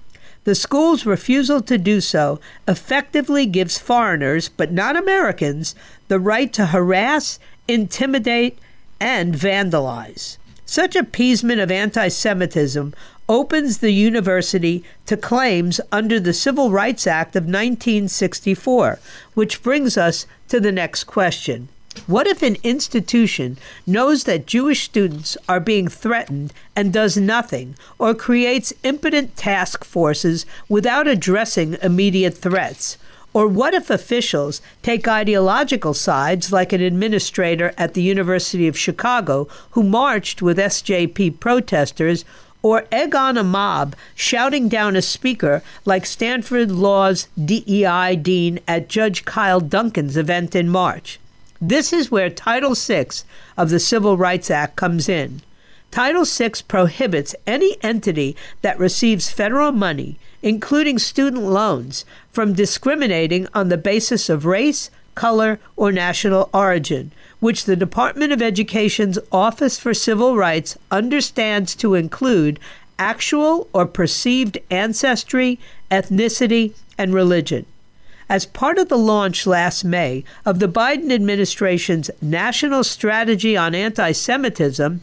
The 0.44 0.54
school's 0.54 1.06
refusal 1.06 1.62
to 1.62 1.78
do 1.78 2.00
so 2.00 2.38
effectively 2.68 3.46
gives 3.46 3.78
foreigners, 3.78 4.48
but 4.50 4.72
not 4.72 4.96
Americans, 4.96 5.74
the 6.08 6.20
right 6.20 6.52
to 6.52 6.66
harass, 6.66 7.38
intimidate, 7.66 8.58
and 9.00 9.34
vandalize. 9.34 10.36
Such 10.74 10.96
appeasement 10.96 11.60
of 11.60 11.70
anti 11.70 12.08
Semitism 12.08 12.94
opens 13.28 13.78
the 13.78 13.92
university 13.92 14.82
to 15.06 15.16
claims 15.16 15.80
under 15.92 16.18
the 16.18 16.32
Civil 16.32 16.72
Rights 16.72 17.06
Act 17.06 17.36
of 17.36 17.44
1964, 17.44 18.98
which 19.34 19.62
brings 19.62 19.96
us 19.96 20.26
to 20.48 20.58
the 20.58 20.72
next 20.72 21.04
question. 21.04 21.68
What 22.08 22.26
if 22.26 22.42
an 22.42 22.56
institution 22.64 23.56
knows 23.86 24.24
that 24.24 24.48
Jewish 24.48 24.82
students 24.82 25.36
are 25.48 25.60
being 25.60 25.86
threatened 25.86 26.52
and 26.74 26.92
does 26.92 27.16
nothing, 27.16 27.76
or 27.96 28.12
creates 28.12 28.72
impotent 28.82 29.36
task 29.36 29.84
forces 29.84 30.44
without 30.68 31.06
addressing 31.06 31.76
immediate 31.82 32.36
threats? 32.36 32.98
Or 33.34 33.48
what 33.48 33.74
if 33.74 33.90
officials 33.90 34.62
take 34.80 35.08
ideological 35.08 35.92
sides, 35.92 36.52
like 36.52 36.72
an 36.72 36.80
administrator 36.80 37.74
at 37.76 37.94
the 37.94 38.02
University 38.02 38.68
of 38.68 38.78
Chicago 38.78 39.48
who 39.72 39.82
marched 39.82 40.40
with 40.40 40.56
SJP 40.56 41.40
protesters, 41.40 42.24
or 42.62 42.86
egg 42.92 43.14
on 43.14 43.36
a 43.36 43.42
mob 43.42 43.96
shouting 44.14 44.68
down 44.68 44.94
a 44.94 45.02
speaker 45.02 45.62
like 45.84 46.06
Stanford 46.06 46.70
Law's 46.70 47.26
DEI 47.44 48.16
dean 48.22 48.60
at 48.68 48.88
Judge 48.88 49.24
Kyle 49.24 49.60
Duncan's 49.60 50.16
event 50.16 50.54
in 50.54 50.68
March? 50.68 51.18
This 51.60 51.92
is 51.92 52.12
where 52.12 52.30
Title 52.30 52.74
VI 52.74 53.06
of 53.56 53.68
the 53.68 53.80
Civil 53.80 54.16
Rights 54.16 54.48
Act 54.48 54.76
comes 54.76 55.08
in. 55.08 55.42
Title 55.90 56.24
VI 56.24 56.52
prohibits 56.68 57.34
any 57.46 57.76
entity 57.82 58.36
that 58.62 58.78
receives 58.78 59.30
federal 59.30 59.72
money 59.72 60.18
including 60.44 60.98
student 60.98 61.42
loans, 61.42 62.04
from 62.30 62.52
discriminating 62.52 63.48
on 63.54 63.70
the 63.70 63.78
basis 63.78 64.28
of 64.28 64.44
race, 64.44 64.90
color, 65.14 65.58
or 65.74 65.90
national 65.90 66.50
origin, 66.52 67.10
which 67.40 67.64
the 67.64 67.74
Department 67.74 68.30
of 68.30 68.42
Education's 68.42 69.18
Office 69.32 69.78
for 69.78 69.94
Civil 69.94 70.36
Rights 70.36 70.76
understands 70.90 71.74
to 71.74 71.94
include 71.94 72.60
actual 72.98 73.70
or 73.72 73.86
perceived 73.86 74.58
ancestry, 74.70 75.58
ethnicity, 75.90 76.74
and 76.98 77.14
religion. 77.14 77.64
As 78.28 78.44
part 78.44 78.76
of 78.76 78.90
the 78.90 78.98
launch 78.98 79.46
last 79.46 79.82
May 79.82 80.24
of 80.44 80.58
the 80.58 80.68
Biden 80.68 81.10
administration's 81.10 82.10
National 82.20 82.84
Strategy 82.84 83.56
on 83.56 83.74
Anti 83.74 84.12
Semitism, 84.12 85.00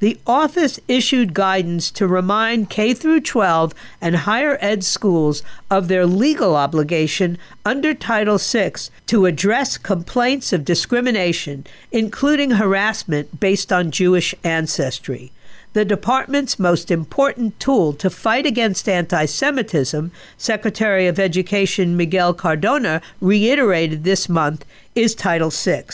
the 0.00 0.18
office 0.26 0.80
issued 0.88 1.34
guidance 1.34 1.90
to 1.90 2.06
remind 2.06 2.70
K 2.70 2.94
through 2.94 3.20
12 3.20 3.74
and 4.00 4.16
higher 4.16 4.56
ed 4.60 4.82
schools 4.82 5.42
of 5.70 5.88
their 5.88 6.06
legal 6.06 6.56
obligation 6.56 7.36
under 7.66 7.92
Title 7.92 8.38
VI 8.38 8.72
to 9.06 9.26
address 9.26 9.76
complaints 9.76 10.54
of 10.54 10.64
discrimination, 10.64 11.66
including 11.92 12.52
harassment 12.52 13.40
based 13.40 13.70
on 13.72 13.90
Jewish 13.90 14.34
ancestry. 14.42 15.32
The 15.74 15.84
department's 15.84 16.58
most 16.58 16.90
important 16.90 17.60
tool 17.60 17.92
to 17.92 18.10
fight 18.10 18.46
against 18.46 18.88
anti 18.88 19.26
Semitism, 19.26 20.10
Secretary 20.38 21.06
of 21.06 21.20
Education 21.20 21.96
Miguel 21.96 22.32
Cardona 22.32 23.02
reiterated 23.20 24.04
this 24.04 24.28
month, 24.28 24.64
is 24.94 25.14
Title 25.14 25.50
VI. 25.50 25.84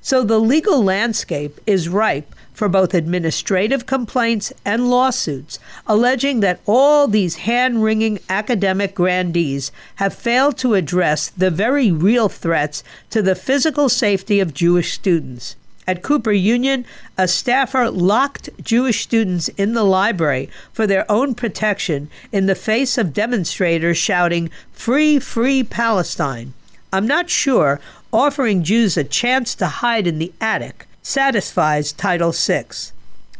So 0.00 0.24
the 0.24 0.40
legal 0.40 0.82
landscape 0.82 1.60
is 1.66 1.88
ripe 1.88 2.34
for 2.52 2.68
both 2.68 2.94
administrative 2.94 3.86
complaints 3.86 4.52
and 4.64 4.90
lawsuits, 4.90 5.58
alleging 5.86 6.40
that 6.40 6.60
all 6.66 7.08
these 7.08 7.36
hand 7.36 7.82
wringing 7.82 8.18
academic 8.28 8.94
grandees 8.94 9.72
have 9.96 10.14
failed 10.14 10.56
to 10.58 10.74
address 10.74 11.28
the 11.30 11.50
very 11.50 11.90
real 11.90 12.28
threats 12.28 12.84
to 13.10 13.22
the 13.22 13.34
physical 13.34 13.88
safety 13.88 14.40
of 14.40 14.54
Jewish 14.54 14.92
students. 14.92 15.56
At 15.84 16.02
Cooper 16.02 16.32
Union, 16.32 16.84
a 17.18 17.26
staffer 17.26 17.90
locked 17.90 18.48
Jewish 18.62 19.02
students 19.02 19.48
in 19.48 19.74
the 19.74 19.82
library 19.82 20.48
for 20.72 20.86
their 20.86 21.10
own 21.10 21.34
protection 21.34 22.08
in 22.30 22.46
the 22.46 22.54
face 22.54 22.96
of 22.96 23.12
demonstrators 23.12 23.98
shouting, 23.98 24.50
Free, 24.72 25.18
Free 25.18 25.64
Palestine. 25.64 26.54
I'm 26.92 27.06
not 27.06 27.30
sure 27.30 27.80
offering 28.12 28.62
Jews 28.62 28.96
a 28.96 29.02
chance 29.02 29.54
to 29.56 29.66
hide 29.66 30.06
in 30.06 30.18
the 30.18 30.32
attic 30.40 30.86
satisfies 31.02 31.92
Title 31.92 32.32
VI. 32.32 32.64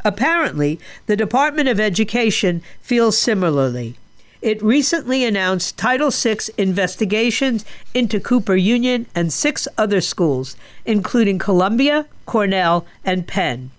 Apparently, 0.05 0.81
the 1.07 1.16
Department 1.16 1.68
of 1.68 1.79
Education 1.79 2.62
feels 2.81 3.16
similarly. 3.16 3.96
It 4.42 4.61
recently 4.61 5.25
announced 5.25 5.79
Title 5.79 6.11
VI 6.11 6.38
investigations 6.59 7.64
into 7.94 8.18
Cooper 8.18 8.57
Union 8.57 9.07
and 9.14 9.33
six 9.33 9.68
other 9.79 10.01
schools, 10.01 10.57
including 10.85 11.38
Columbia, 11.38 12.07
Cornell, 12.27 12.85
and 13.05 13.29
Penn. 13.29 13.70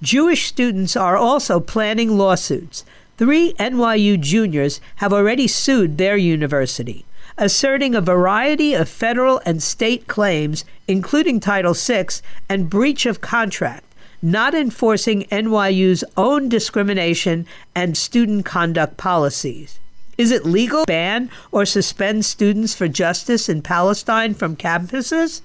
Jewish 0.00 0.46
students 0.46 0.96
are 0.96 1.18
also 1.18 1.60
planning 1.60 2.16
lawsuits. 2.16 2.84
Three 3.18 3.52
NYU 3.54 4.18
juniors 4.18 4.80
have 4.96 5.12
already 5.12 5.46
sued 5.46 5.98
their 5.98 6.16
university 6.16 7.04
asserting 7.38 7.94
a 7.94 8.00
variety 8.00 8.74
of 8.74 8.88
federal 8.88 9.40
and 9.44 9.62
state 9.62 10.06
claims, 10.06 10.64
including 10.88 11.40
Title 11.40 11.74
VI 11.74 12.06
and 12.48 12.70
breach 12.70 13.06
of 13.06 13.20
contract, 13.20 13.84
not 14.22 14.54
enforcing 14.54 15.24
NYU's 15.24 16.04
own 16.16 16.48
discrimination 16.48 17.46
and 17.74 17.96
student 17.96 18.44
conduct 18.44 18.96
policies. 18.96 19.78
Is 20.16 20.30
it 20.30 20.46
legal 20.46 20.82
to 20.82 20.86
ban 20.86 21.30
or 21.52 21.66
suspend 21.66 22.24
students 22.24 22.74
for 22.74 22.88
justice 22.88 23.48
in 23.48 23.60
Palestine 23.60 24.32
from 24.32 24.56
campuses? 24.56 25.42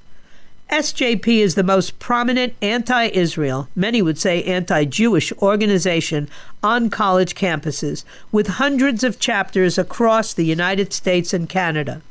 SJP 0.72 1.40
is 1.40 1.56
the 1.56 1.64
most 1.64 2.00
prominent 2.00 2.54
anti 2.62 3.08
Israel, 3.08 3.68
many 3.76 4.02
would 4.02 4.18
say 4.18 4.42
anti 4.44 4.86
Jewish 4.86 5.34
organization 5.34 6.30
on 6.64 6.90
college 6.90 7.36
campuses, 7.36 8.06
with 8.32 8.48
hundreds 8.48 9.04
of 9.04 9.20
chapters 9.20 9.78
across 9.78 10.34
the 10.34 10.46
United 10.46 10.94
States 10.94 11.34
and 11.34 11.50
Canada. 11.50 12.02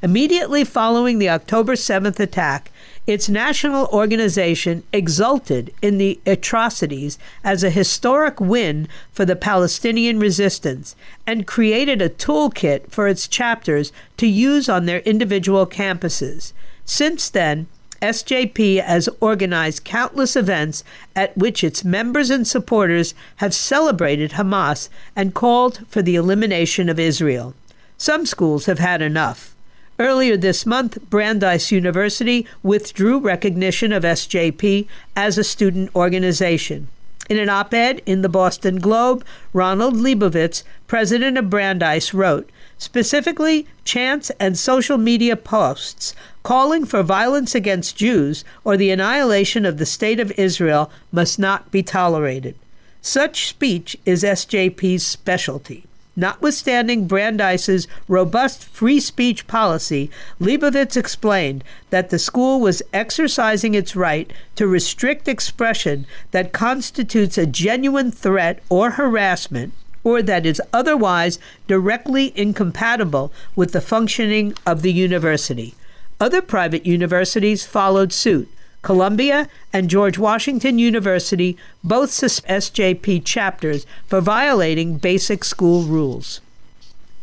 Immediately 0.00 0.64
following 0.64 1.18
the 1.18 1.28
October 1.28 1.74
7th 1.74 2.18
attack, 2.18 2.70
its 3.06 3.28
national 3.28 3.84
organization 3.88 4.82
exulted 4.94 5.70
in 5.82 5.98
the 5.98 6.18
atrocities 6.24 7.18
as 7.44 7.62
a 7.62 7.68
historic 7.68 8.40
win 8.40 8.88
for 9.12 9.26
the 9.26 9.36
Palestinian 9.36 10.18
resistance 10.18 10.96
and 11.26 11.46
created 11.46 12.00
a 12.00 12.08
toolkit 12.08 12.90
for 12.90 13.08
its 13.08 13.28
chapters 13.28 13.92
to 14.16 14.26
use 14.26 14.70
on 14.70 14.86
their 14.86 15.00
individual 15.00 15.66
campuses. 15.66 16.54
Since 16.86 17.28
then, 17.28 17.66
SJP 18.02 18.82
has 18.82 19.08
organized 19.20 19.84
countless 19.84 20.36
events 20.36 20.84
at 21.14 21.36
which 21.36 21.64
its 21.64 21.84
members 21.84 22.30
and 22.30 22.46
supporters 22.46 23.14
have 23.36 23.54
celebrated 23.54 24.32
Hamas 24.32 24.88
and 25.14 25.34
called 25.34 25.86
for 25.88 26.02
the 26.02 26.16
elimination 26.16 26.88
of 26.88 26.98
Israel. 26.98 27.54
Some 27.98 28.26
schools 28.26 28.66
have 28.66 28.78
had 28.78 29.00
enough. 29.00 29.54
Earlier 29.98 30.36
this 30.36 30.66
month, 30.66 30.98
Brandeis 31.08 31.72
University 31.72 32.46
withdrew 32.62 33.18
recognition 33.18 33.92
of 33.92 34.02
SJP 34.02 34.86
as 35.16 35.38
a 35.38 35.44
student 35.44 35.94
organization. 35.96 36.88
In 37.30 37.38
an 37.38 37.48
op 37.48 37.72
ed 37.72 38.02
in 38.04 38.20
the 38.20 38.28
Boston 38.28 38.78
Globe, 38.78 39.24
Ronald 39.52 39.94
Liebowitz, 39.94 40.62
president 40.86 41.38
of 41.38 41.48
Brandeis, 41.48 42.12
wrote 42.12 42.50
specifically 42.78 43.66
chants 43.84 44.30
and 44.38 44.58
social 44.58 44.98
media 44.98 45.36
posts 45.36 46.14
calling 46.42 46.84
for 46.84 47.02
violence 47.02 47.54
against 47.54 47.96
Jews 47.96 48.44
or 48.64 48.76
the 48.76 48.90
annihilation 48.90 49.64
of 49.64 49.78
the 49.78 49.86
State 49.86 50.20
of 50.20 50.32
Israel 50.32 50.90
must 51.10 51.38
not 51.38 51.70
be 51.70 51.82
tolerated. 51.82 52.54
Such 53.00 53.48
speech 53.48 53.96
is 54.04 54.22
SJP's 54.22 55.04
specialty. 55.04 55.86
Notwithstanding 56.18 57.06
Brandeis's 57.06 57.86
robust 58.08 58.64
free 58.64 59.00
speech 59.00 59.46
policy, 59.46 60.10
Liebowitz 60.40 60.96
explained 60.96 61.62
that 61.90 62.08
the 62.08 62.18
school 62.18 62.58
was 62.58 62.82
exercising 62.92 63.74
its 63.74 63.94
right 63.94 64.32
to 64.54 64.66
restrict 64.66 65.28
expression 65.28 66.06
that 66.30 66.54
constitutes 66.54 67.36
a 67.36 67.44
genuine 67.44 68.10
threat 68.10 68.62
or 68.70 68.92
harassment 68.92 69.74
or 70.06 70.22
that 70.22 70.46
is 70.46 70.62
otherwise 70.72 71.36
directly 71.66 72.32
incompatible 72.36 73.32
with 73.56 73.72
the 73.72 73.80
functioning 73.80 74.54
of 74.64 74.82
the 74.82 74.92
university. 74.92 75.74
Other 76.20 76.40
private 76.40 76.86
universities 76.86 77.66
followed 77.66 78.12
suit. 78.12 78.48
Columbia 78.82 79.48
and 79.72 79.90
George 79.90 80.16
Washington 80.16 80.78
University 80.78 81.56
both 81.82 82.12
suspend 82.12 82.62
SJP 82.62 83.24
chapters 83.24 83.84
for 84.06 84.20
violating 84.20 84.96
basic 84.96 85.42
school 85.42 85.82
rules. 85.82 86.40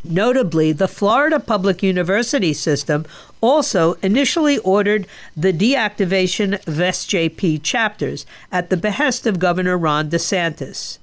Notably, 0.04 0.74
the 0.74 0.90
Florida 0.90 1.40
Public 1.40 1.82
University 1.82 2.52
system 2.52 3.06
also 3.40 3.94
initially 4.02 4.58
ordered 4.58 5.08
the 5.38 5.54
deactivation 5.54 6.56
of 6.68 6.74
SJP 6.74 7.64
chapters 7.64 8.26
at 8.52 8.70
the 8.70 8.76
behest 8.76 9.26
of 9.26 9.40
Governor 9.40 9.78
Ron 9.78 10.10
DeSantis. 10.10 10.98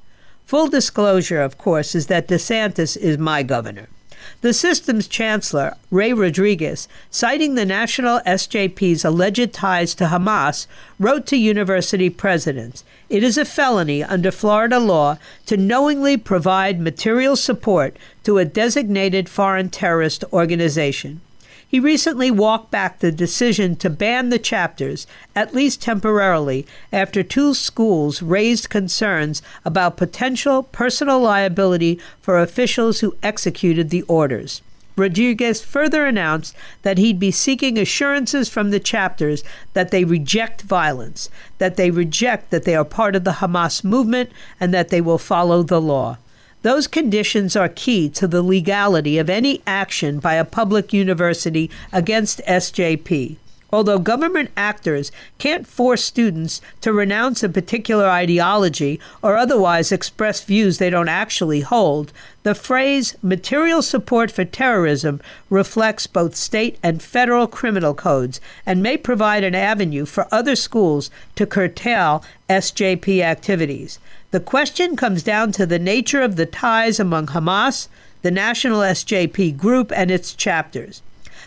Full 0.50 0.66
disclosure, 0.66 1.40
of 1.40 1.58
course, 1.58 1.94
is 1.94 2.08
that 2.08 2.26
DeSantis 2.26 2.96
is 2.96 3.18
my 3.18 3.44
governor. 3.44 3.86
The 4.40 4.52
system's 4.52 5.06
chancellor, 5.06 5.76
Ray 5.92 6.12
Rodrigues, 6.12 6.88
citing 7.08 7.54
the 7.54 7.64
national 7.64 8.18
SJP's 8.26 9.04
alleged 9.04 9.52
ties 9.52 9.94
to 9.94 10.06
Hamas, 10.06 10.66
wrote 10.98 11.24
to 11.26 11.36
university 11.36 12.10
presidents 12.10 12.82
It 13.08 13.22
is 13.22 13.38
a 13.38 13.44
felony 13.44 14.02
under 14.02 14.32
Florida 14.32 14.80
law 14.80 15.18
to 15.46 15.56
knowingly 15.56 16.16
provide 16.16 16.80
material 16.80 17.36
support 17.36 17.96
to 18.24 18.38
a 18.38 18.44
designated 18.44 19.28
foreign 19.28 19.70
terrorist 19.70 20.24
organization. 20.32 21.20
He 21.70 21.78
recently 21.78 22.32
walked 22.32 22.72
back 22.72 22.98
the 22.98 23.12
decision 23.12 23.76
to 23.76 23.88
ban 23.88 24.30
the 24.30 24.40
chapters, 24.40 25.06
at 25.36 25.54
least 25.54 25.80
temporarily, 25.80 26.66
after 26.92 27.22
two 27.22 27.54
schools 27.54 28.22
raised 28.22 28.68
concerns 28.68 29.40
about 29.64 29.96
potential 29.96 30.64
personal 30.64 31.20
liability 31.20 32.00
for 32.20 32.40
officials 32.40 32.98
who 32.98 33.14
executed 33.22 33.90
the 33.90 34.02
orders. 34.02 34.62
Rodrigues 34.96 35.60
further 35.60 36.06
announced 36.06 36.56
that 36.82 36.98
he'd 36.98 37.20
be 37.20 37.30
seeking 37.30 37.78
assurances 37.78 38.48
from 38.48 38.72
the 38.72 38.80
chapters 38.80 39.44
that 39.72 39.92
they 39.92 40.02
reject 40.02 40.62
violence, 40.62 41.30
that 41.58 41.76
they 41.76 41.92
reject 41.92 42.50
that 42.50 42.64
they 42.64 42.74
are 42.74 42.84
part 42.84 43.14
of 43.14 43.22
the 43.22 43.34
Hamas 43.34 43.84
movement, 43.84 44.32
and 44.58 44.74
that 44.74 44.88
they 44.88 45.00
will 45.00 45.18
follow 45.18 45.62
the 45.62 45.80
law. 45.80 46.18
Those 46.62 46.86
conditions 46.86 47.56
are 47.56 47.70
key 47.70 48.10
to 48.10 48.28
the 48.28 48.42
legality 48.42 49.16
of 49.16 49.30
any 49.30 49.62
action 49.66 50.18
by 50.18 50.34
a 50.34 50.44
public 50.44 50.92
university 50.92 51.70
against 51.90 52.42
SJP. 52.46 53.36
Although 53.72 54.00
government 54.00 54.50
actors 54.58 55.10
can't 55.38 55.66
force 55.66 56.04
students 56.04 56.60
to 56.82 56.92
renounce 56.92 57.42
a 57.42 57.48
particular 57.48 58.10
ideology 58.10 59.00
or 59.22 59.38
otherwise 59.38 59.90
express 59.90 60.42
views 60.42 60.76
they 60.76 60.90
don't 60.90 61.08
actually 61.08 61.60
hold, 61.60 62.12
the 62.42 62.54
phrase 62.54 63.16
material 63.22 63.80
support 63.80 64.30
for 64.30 64.44
terrorism 64.44 65.20
reflects 65.48 66.06
both 66.06 66.34
state 66.34 66.78
and 66.82 67.00
federal 67.00 67.46
criminal 67.46 67.94
codes 67.94 68.38
and 68.66 68.82
may 68.82 68.98
provide 68.98 69.44
an 69.44 69.54
avenue 69.54 70.04
for 70.04 70.26
other 70.30 70.56
schools 70.56 71.10
to 71.36 71.46
curtail 71.46 72.24
SJP 72.50 73.20
activities. 73.20 73.98
The 74.32 74.38
question 74.38 74.94
comes 74.94 75.24
down 75.24 75.50
to 75.52 75.66
the 75.66 75.80
nature 75.80 76.22
of 76.22 76.36
the 76.36 76.46
ties 76.46 77.00
among 77.00 77.26
Hamas, 77.26 77.88
the 78.22 78.30
National 78.30 78.78
SJP 78.78 79.56
group, 79.56 79.90
and 79.92 80.08
its 80.08 80.34
chapters. 80.34 81.02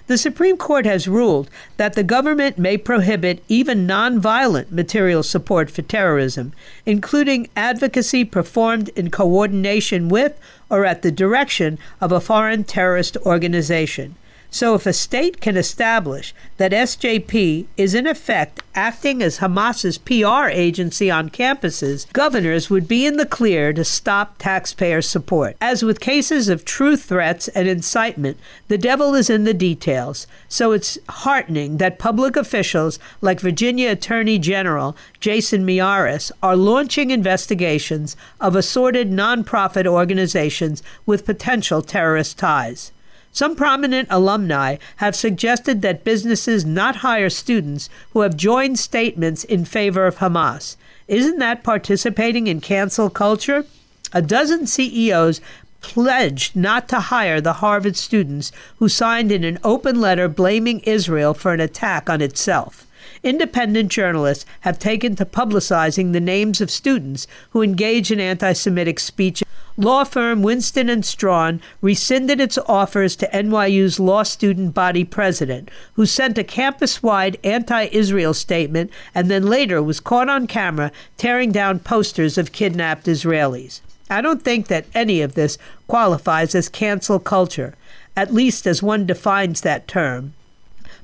The 0.07 0.17
Supreme 0.17 0.57
Court 0.57 0.85
has 0.85 1.07
ruled 1.07 1.49
that 1.77 1.93
the 1.93 2.03
government 2.03 2.57
may 2.57 2.75
prohibit 2.75 3.41
even 3.47 3.87
nonviolent 3.87 4.69
material 4.69 5.23
support 5.23 5.71
for 5.71 5.81
terrorism, 5.81 6.51
including 6.85 7.47
advocacy 7.55 8.25
performed 8.25 8.89
in 8.97 9.09
coordination 9.09 10.09
with 10.09 10.37
or 10.69 10.83
at 10.83 11.03
the 11.03 11.11
direction 11.11 11.79
of 12.01 12.11
a 12.11 12.19
foreign 12.19 12.65
terrorist 12.65 13.15
organization. 13.25 14.15
So, 14.53 14.75
if 14.75 14.85
a 14.85 14.93
state 14.93 15.41
can 15.41 15.57
establish 15.57 16.31
that 16.57 16.73
SJP 16.73 17.65
is 17.75 17.95
in 17.95 18.05
effect 18.05 18.61
acting 18.75 19.23
as 19.23 19.39
Hamas's 19.39 19.97
PR 19.97 20.47
agency 20.47 21.09
on 21.09 21.31
campuses, 21.31 22.05
governors 22.13 22.69
would 22.69 22.87
be 22.87 23.07
in 23.07 23.17
the 23.17 23.25
clear 23.25 23.73
to 23.73 23.83
stop 23.83 24.37
taxpayer 24.37 25.01
support. 25.01 25.57
As 25.59 25.81
with 25.81 25.99
cases 25.99 26.49
of 26.49 26.65
true 26.65 26.95
threats 26.95 27.47
and 27.47 27.67
incitement, 27.67 28.37
the 28.67 28.77
devil 28.77 29.15
is 29.15 29.27
in 29.27 29.43
the 29.43 29.55
details. 29.55 30.27
So, 30.47 30.71
it's 30.71 30.99
heartening 31.09 31.77
that 31.77 31.97
public 31.97 32.35
officials 32.35 32.99
like 33.21 33.39
Virginia 33.39 33.89
Attorney 33.89 34.37
General 34.37 34.95
Jason 35.19 35.65
Miyares 35.65 36.31
are 36.43 36.55
launching 36.55 37.09
investigations 37.09 38.15
of 38.39 38.55
assorted 38.55 39.09
nonprofit 39.09 39.87
organizations 39.87 40.83
with 41.07 41.25
potential 41.25 41.81
terrorist 41.81 42.37
ties. 42.37 42.91
Some 43.33 43.55
prominent 43.55 44.07
alumni 44.11 44.77
have 44.97 45.15
suggested 45.15 45.81
that 45.81 46.03
businesses 46.03 46.65
not 46.65 46.97
hire 46.97 47.31
students 47.31 47.89
who 48.11 48.21
have 48.21 48.37
joined 48.37 48.77
statements 48.77 49.43
in 49.43 49.65
favor 49.65 50.05
of 50.05 50.17
Hamas. 50.17 50.75
Isn't 51.07 51.39
that 51.39 51.63
participating 51.63 52.45
in 52.45 52.61
cancel 52.61 53.09
culture? 53.09 53.65
A 54.13 54.21
dozen 54.21 54.67
CEOs 54.67 55.41
pledged 55.81 56.55
not 56.55 56.87
to 56.89 56.99
hire 56.99 57.41
the 57.41 57.53
Harvard 57.53 57.97
students 57.97 58.51
who 58.77 58.87
signed 58.87 59.31
in 59.31 59.43
an 59.43 59.57
open 59.63 59.99
letter 59.99 60.27
blaming 60.29 60.79
Israel 60.81 61.33
for 61.33 61.53
an 61.53 61.59
attack 61.59 62.11
on 62.11 62.21
itself. 62.21 62.85
Independent 63.23 63.91
journalists 63.91 64.45
have 64.61 64.77
taken 64.77 65.15
to 65.15 65.25
publicizing 65.25 66.13
the 66.13 66.19
names 66.19 66.61
of 66.61 66.69
students 66.69 67.25
who 67.49 67.61
engage 67.61 68.11
in 68.11 68.19
anti 68.19 68.53
Semitic 68.53 68.99
speech 68.99 69.42
law 69.77 70.03
firm 70.03 70.41
Winston 70.41 70.89
and 70.89 71.05
Strawn 71.05 71.61
rescinded 71.81 72.39
its 72.39 72.57
offers 72.67 73.15
to 73.17 73.29
NYU's 73.33 73.99
law 73.99 74.23
student 74.23 74.73
body 74.73 75.03
president, 75.03 75.69
who 75.93 76.05
sent 76.05 76.37
a 76.37 76.43
campus-wide 76.43 77.37
anti-Israel 77.43 78.33
statement 78.33 78.91
and 79.15 79.29
then 79.31 79.47
later 79.47 79.81
was 79.81 79.99
caught 79.99 80.29
on 80.29 80.47
camera 80.47 80.91
tearing 81.17 81.51
down 81.51 81.79
posters 81.79 82.37
of 82.37 82.51
kidnapped 82.51 83.05
Israelis. 83.05 83.81
I 84.09 84.21
don't 84.21 84.43
think 84.43 84.67
that 84.67 84.85
any 84.93 85.21
of 85.21 85.33
this 85.33 85.57
qualifies 85.87 86.53
as 86.53 86.69
cancel 86.69 87.19
culture, 87.19 87.73
at 88.15 88.33
least 88.33 88.67
as 88.67 88.83
one 88.83 89.05
defines 89.05 89.61
that 89.61 89.87
term. 89.87 90.33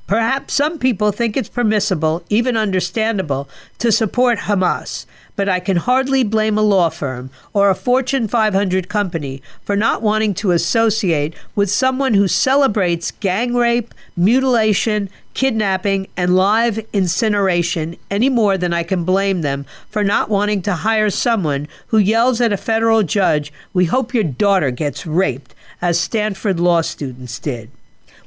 Perhaps 0.06 0.54
some 0.54 0.78
people 0.78 1.12
think 1.12 1.36
it's 1.36 1.48
permissible, 1.48 2.24
even 2.28 2.56
understandable, 2.56 3.48
to 3.78 3.92
support 3.92 4.40
Hamas, 4.40 5.06
but 5.40 5.48
I 5.48 5.58
can 5.58 5.78
hardly 5.78 6.22
blame 6.22 6.58
a 6.58 6.60
law 6.60 6.90
firm 6.90 7.30
or 7.54 7.70
a 7.70 7.74
Fortune 7.74 8.28
500 8.28 8.90
company 8.90 9.40
for 9.62 9.74
not 9.74 10.02
wanting 10.02 10.34
to 10.34 10.50
associate 10.50 11.32
with 11.54 11.70
someone 11.70 12.12
who 12.12 12.28
celebrates 12.28 13.10
gang 13.10 13.54
rape, 13.54 13.94
mutilation, 14.18 15.08
kidnapping, 15.32 16.08
and 16.14 16.36
live 16.36 16.84
incineration 16.92 17.96
any 18.10 18.28
more 18.28 18.58
than 18.58 18.74
I 18.74 18.82
can 18.82 19.04
blame 19.04 19.40
them 19.40 19.64
for 19.88 20.04
not 20.04 20.28
wanting 20.28 20.60
to 20.60 20.74
hire 20.74 21.08
someone 21.08 21.68
who 21.86 21.96
yells 21.96 22.42
at 22.42 22.52
a 22.52 22.58
federal 22.58 23.02
judge, 23.02 23.50
We 23.72 23.86
hope 23.86 24.12
your 24.12 24.24
daughter 24.24 24.70
gets 24.70 25.06
raped, 25.06 25.54
as 25.80 25.98
Stanford 25.98 26.60
law 26.60 26.82
students 26.82 27.38
did. 27.38 27.70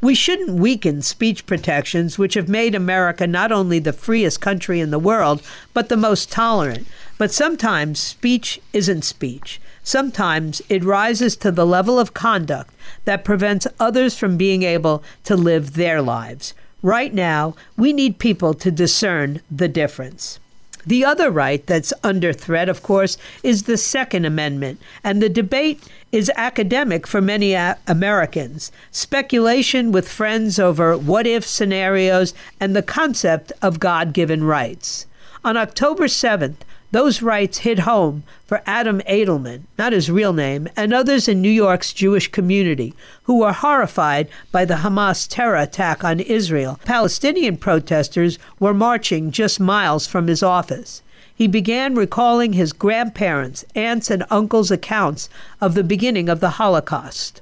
We 0.03 0.15
shouldn't 0.15 0.59
weaken 0.59 1.01
speech 1.01 1.45
protections, 1.45 2.17
which 2.17 2.33
have 2.33 2.49
made 2.49 2.75
America 2.75 3.25
not 3.25 3.53
only 3.53 3.79
the 3.79 3.93
freest 3.93 4.41
country 4.41 4.81
in 4.81 4.91
the 4.91 4.99
world, 4.99 5.41
but 5.73 5.87
the 5.87 5.95
most 5.95 6.29
tolerant. 6.29 6.85
But 7.17 7.31
sometimes 7.31 7.99
speech 7.99 8.59
isn't 8.73 9.03
speech. 9.03 9.61
Sometimes 9.83 10.61
it 10.69 10.83
rises 10.83 11.35
to 11.37 11.51
the 11.51 11.65
level 11.65 11.99
of 11.99 12.13
conduct 12.13 12.73
that 13.05 13.25
prevents 13.25 13.67
others 13.79 14.17
from 14.17 14.37
being 14.37 14.63
able 14.63 15.03
to 15.25 15.35
live 15.35 15.73
their 15.73 16.01
lives. 16.01 16.53
Right 16.81 17.13
now, 17.13 17.55
we 17.77 17.93
need 17.93 18.19
people 18.19 18.53
to 18.55 18.71
discern 18.71 19.41
the 19.49 19.67
difference. 19.67 20.39
The 20.85 21.05
other 21.05 21.31
right 21.31 21.65
that's 21.65 21.93
under 22.03 22.33
threat, 22.33 22.67
of 22.67 22.83
course, 22.83 23.17
is 23.41 23.63
the 23.63 23.77
Second 23.77 24.25
Amendment, 24.25 24.81
and 25.01 25.21
the 25.21 25.29
debate 25.29 25.81
is 26.11 26.29
academic 26.35 27.07
for 27.07 27.21
many 27.21 27.53
a- 27.53 27.77
Americans. 27.87 28.69
Speculation 28.91 29.93
with 29.93 30.09
friends 30.09 30.59
over 30.59 30.97
what 30.97 31.25
if 31.25 31.45
scenarios 31.45 32.33
and 32.59 32.75
the 32.75 32.81
concept 32.81 33.53
of 33.61 33.79
God 33.79 34.11
given 34.11 34.43
rights. 34.43 35.05
On 35.45 35.55
October 35.55 36.07
7th, 36.07 36.57
those 36.93 37.23
rights 37.23 37.57
hit 37.57 37.79
home 37.79 38.23
for 38.45 38.61
Adam 38.67 39.01
Edelman, 39.01 39.63
not 39.77 39.93
his 39.93 40.11
real 40.11 40.31
name, 40.31 40.69
and 40.75 40.93
others 40.93 41.27
in 41.27 41.41
New 41.41 41.49
York's 41.49 41.91
Jewish 41.91 42.27
community 42.27 42.93
who 43.23 43.39
were 43.39 43.51
horrified 43.51 44.27
by 44.51 44.63
the 44.63 44.75
Hamas 44.75 45.27
terror 45.27 45.57
attack 45.57 46.03
on 46.03 46.19
Israel. 46.19 46.79
Palestinian 46.85 47.57
protesters 47.57 48.37
were 48.59 48.75
marching 48.75 49.31
just 49.31 49.59
miles 49.59 50.05
from 50.05 50.27
his 50.27 50.43
office. 50.43 51.01
he 51.35 51.47
began 51.47 51.95
recalling 51.95 52.53
his 52.53 52.73
grandparents, 52.73 53.65
aunts, 53.75 54.11
and 54.11 54.23
uncles' 54.29 54.71
accounts 54.71 55.29
of 55.59 55.73
the 55.73 55.83
beginning 55.83 56.29
of 56.29 56.39
the 56.39 56.51
Holocaust. 56.51 57.41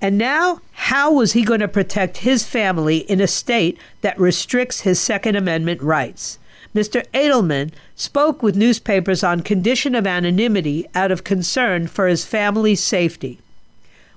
And 0.00 0.18
now, 0.18 0.60
how 0.72 1.10
was 1.10 1.32
he 1.32 1.42
going 1.42 1.60
to 1.60 1.68
protect 1.68 2.18
his 2.18 2.44
family 2.44 2.98
in 2.98 3.20
a 3.20 3.26
state 3.26 3.78
that 4.02 4.20
restricts 4.20 4.80
his 4.80 5.00
Second 5.00 5.36
Amendment 5.36 5.80
rights? 5.80 6.38
Mr. 6.76 7.06
Edelman 7.14 7.72
spoke 7.94 8.42
with 8.42 8.54
newspapers 8.54 9.24
on 9.24 9.40
condition 9.40 9.94
of 9.94 10.06
anonymity 10.06 10.86
out 10.94 11.10
of 11.10 11.24
concern 11.24 11.86
for 11.86 12.06
his 12.06 12.26
family's 12.26 12.82
safety. 12.82 13.38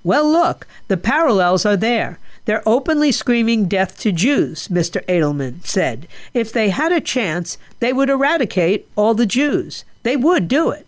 Well, 0.04 0.30
look, 0.30 0.68
the 0.90 0.98
parallels 0.98 1.66
are 1.66 1.78
there. 1.78 2.20
They're 2.44 2.68
openly 2.68 3.14
screaming 3.14 3.70
death 3.70 3.98
to 4.00 4.12
Jews, 4.12 4.68
Mr. 4.68 5.06
Edelman 5.06 5.66
said. 5.66 6.06
If 6.34 6.52
they 6.52 6.68
had 6.68 6.92
a 6.92 7.00
chance, 7.00 7.58
they 7.80 7.94
would 7.94 8.10
eradicate 8.10 8.90
all 8.98 9.14
the 9.14 9.26
Jews. 9.26 9.86
They 10.04 10.18
would 10.18 10.50
do 10.50 10.70
it. 10.70 10.86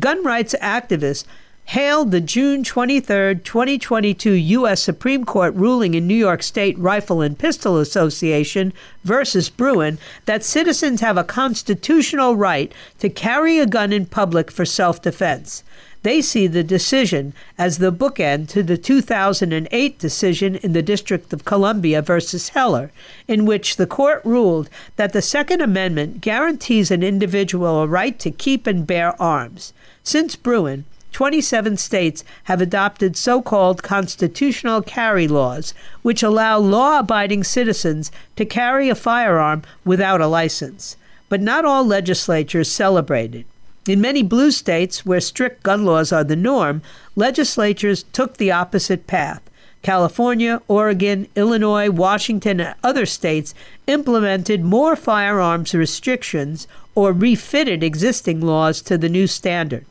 Gun 0.00 0.24
rights 0.24 0.56
activists 0.60 1.26
hailed 1.66 2.10
the 2.10 2.20
June 2.20 2.62
23, 2.62 3.36
2022 3.36 4.30
U.S. 4.32 4.82
Supreme 4.82 5.24
Court 5.24 5.54
ruling 5.54 5.94
in 5.94 6.06
New 6.06 6.14
York 6.14 6.42
State 6.42 6.78
Rifle 6.78 7.22
and 7.22 7.38
Pistol 7.38 7.78
Association 7.78 8.72
versus 9.02 9.48
Bruen 9.48 9.98
that 10.26 10.44
citizens 10.44 11.00
have 11.00 11.16
a 11.16 11.24
constitutional 11.24 12.36
right 12.36 12.70
to 12.98 13.08
carry 13.08 13.58
a 13.58 13.66
gun 13.66 13.92
in 13.92 14.06
public 14.06 14.50
for 14.50 14.64
self 14.64 15.00
defense. 15.00 15.64
They 16.02 16.20
see 16.20 16.46
the 16.46 16.62
decision 16.62 17.32
as 17.56 17.78
the 17.78 17.90
bookend 17.90 18.48
to 18.50 18.62
the 18.62 18.76
2008 18.76 19.98
decision 19.98 20.56
in 20.56 20.74
the 20.74 20.82
District 20.82 21.32
of 21.32 21.46
Columbia 21.46 22.02
versus 22.02 22.50
Heller, 22.50 22.92
in 23.26 23.46
which 23.46 23.76
the 23.76 23.86
court 23.86 24.20
ruled 24.22 24.68
that 24.96 25.14
the 25.14 25.22
Second 25.22 25.62
Amendment 25.62 26.20
guarantees 26.20 26.90
an 26.90 27.02
individual 27.02 27.80
a 27.80 27.86
right 27.86 28.18
to 28.18 28.30
keep 28.30 28.66
and 28.66 28.86
bear 28.86 29.20
arms. 29.20 29.72
Since 30.02 30.36
Bruen, 30.36 30.84
27 31.14 31.76
states 31.76 32.24
have 32.44 32.60
adopted 32.60 33.16
so 33.16 33.40
called 33.40 33.84
constitutional 33.84 34.82
carry 34.82 35.28
laws, 35.28 35.72
which 36.02 36.24
allow 36.24 36.58
law 36.58 36.98
abiding 36.98 37.44
citizens 37.44 38.10
to 38.34 38.44
carry 38.44 38.88
a 38.88 38.96
firearm 38.96 39.62
without 39.84 40.20
a 40.20 40.26
license. 40.26 40.96
But 41.28 41.40
not 41.40 41.64
all 41.64 41.86
legislatures 41.86 42.68
celebrate 42.68 43.32
it. 43.32 43.46
In 43.86 44.00
many 44.00 44.24
blue 44.24 44.50
states, 44.50 45.06
where 45.06 45.20
strict 45.20 45.62
gun 45.62 45.84
laws 45.84 46.10
are 46.10 46.24
the 46.24 46.34
norm, 46.34 46.82
legislatures 47.14 48.02
took 48.12 48.36
the 48.36 48.50
opposite 48.50 49.06
path. 49.06 49.40
California, 49.82 50.62
Oregon, 50.66 51.28
Illinois, 51.36 51.90
Washington, 51.90 52.58
and 52.58 52.74
other 52.82 53.06
states 53.06 53.54
implemented 53.86 54.64
more 54.64 54.96
firearms 54.96 55.74
restrictions 55.74 56.66
or 56.96 57.12
refitted 57.12 57.84
existing 57.84 58.40
laws 58.40 58.82
to 58.82 58.98
the 58.98 59.08
new 59.08 59.28
standard. 59.28 59.86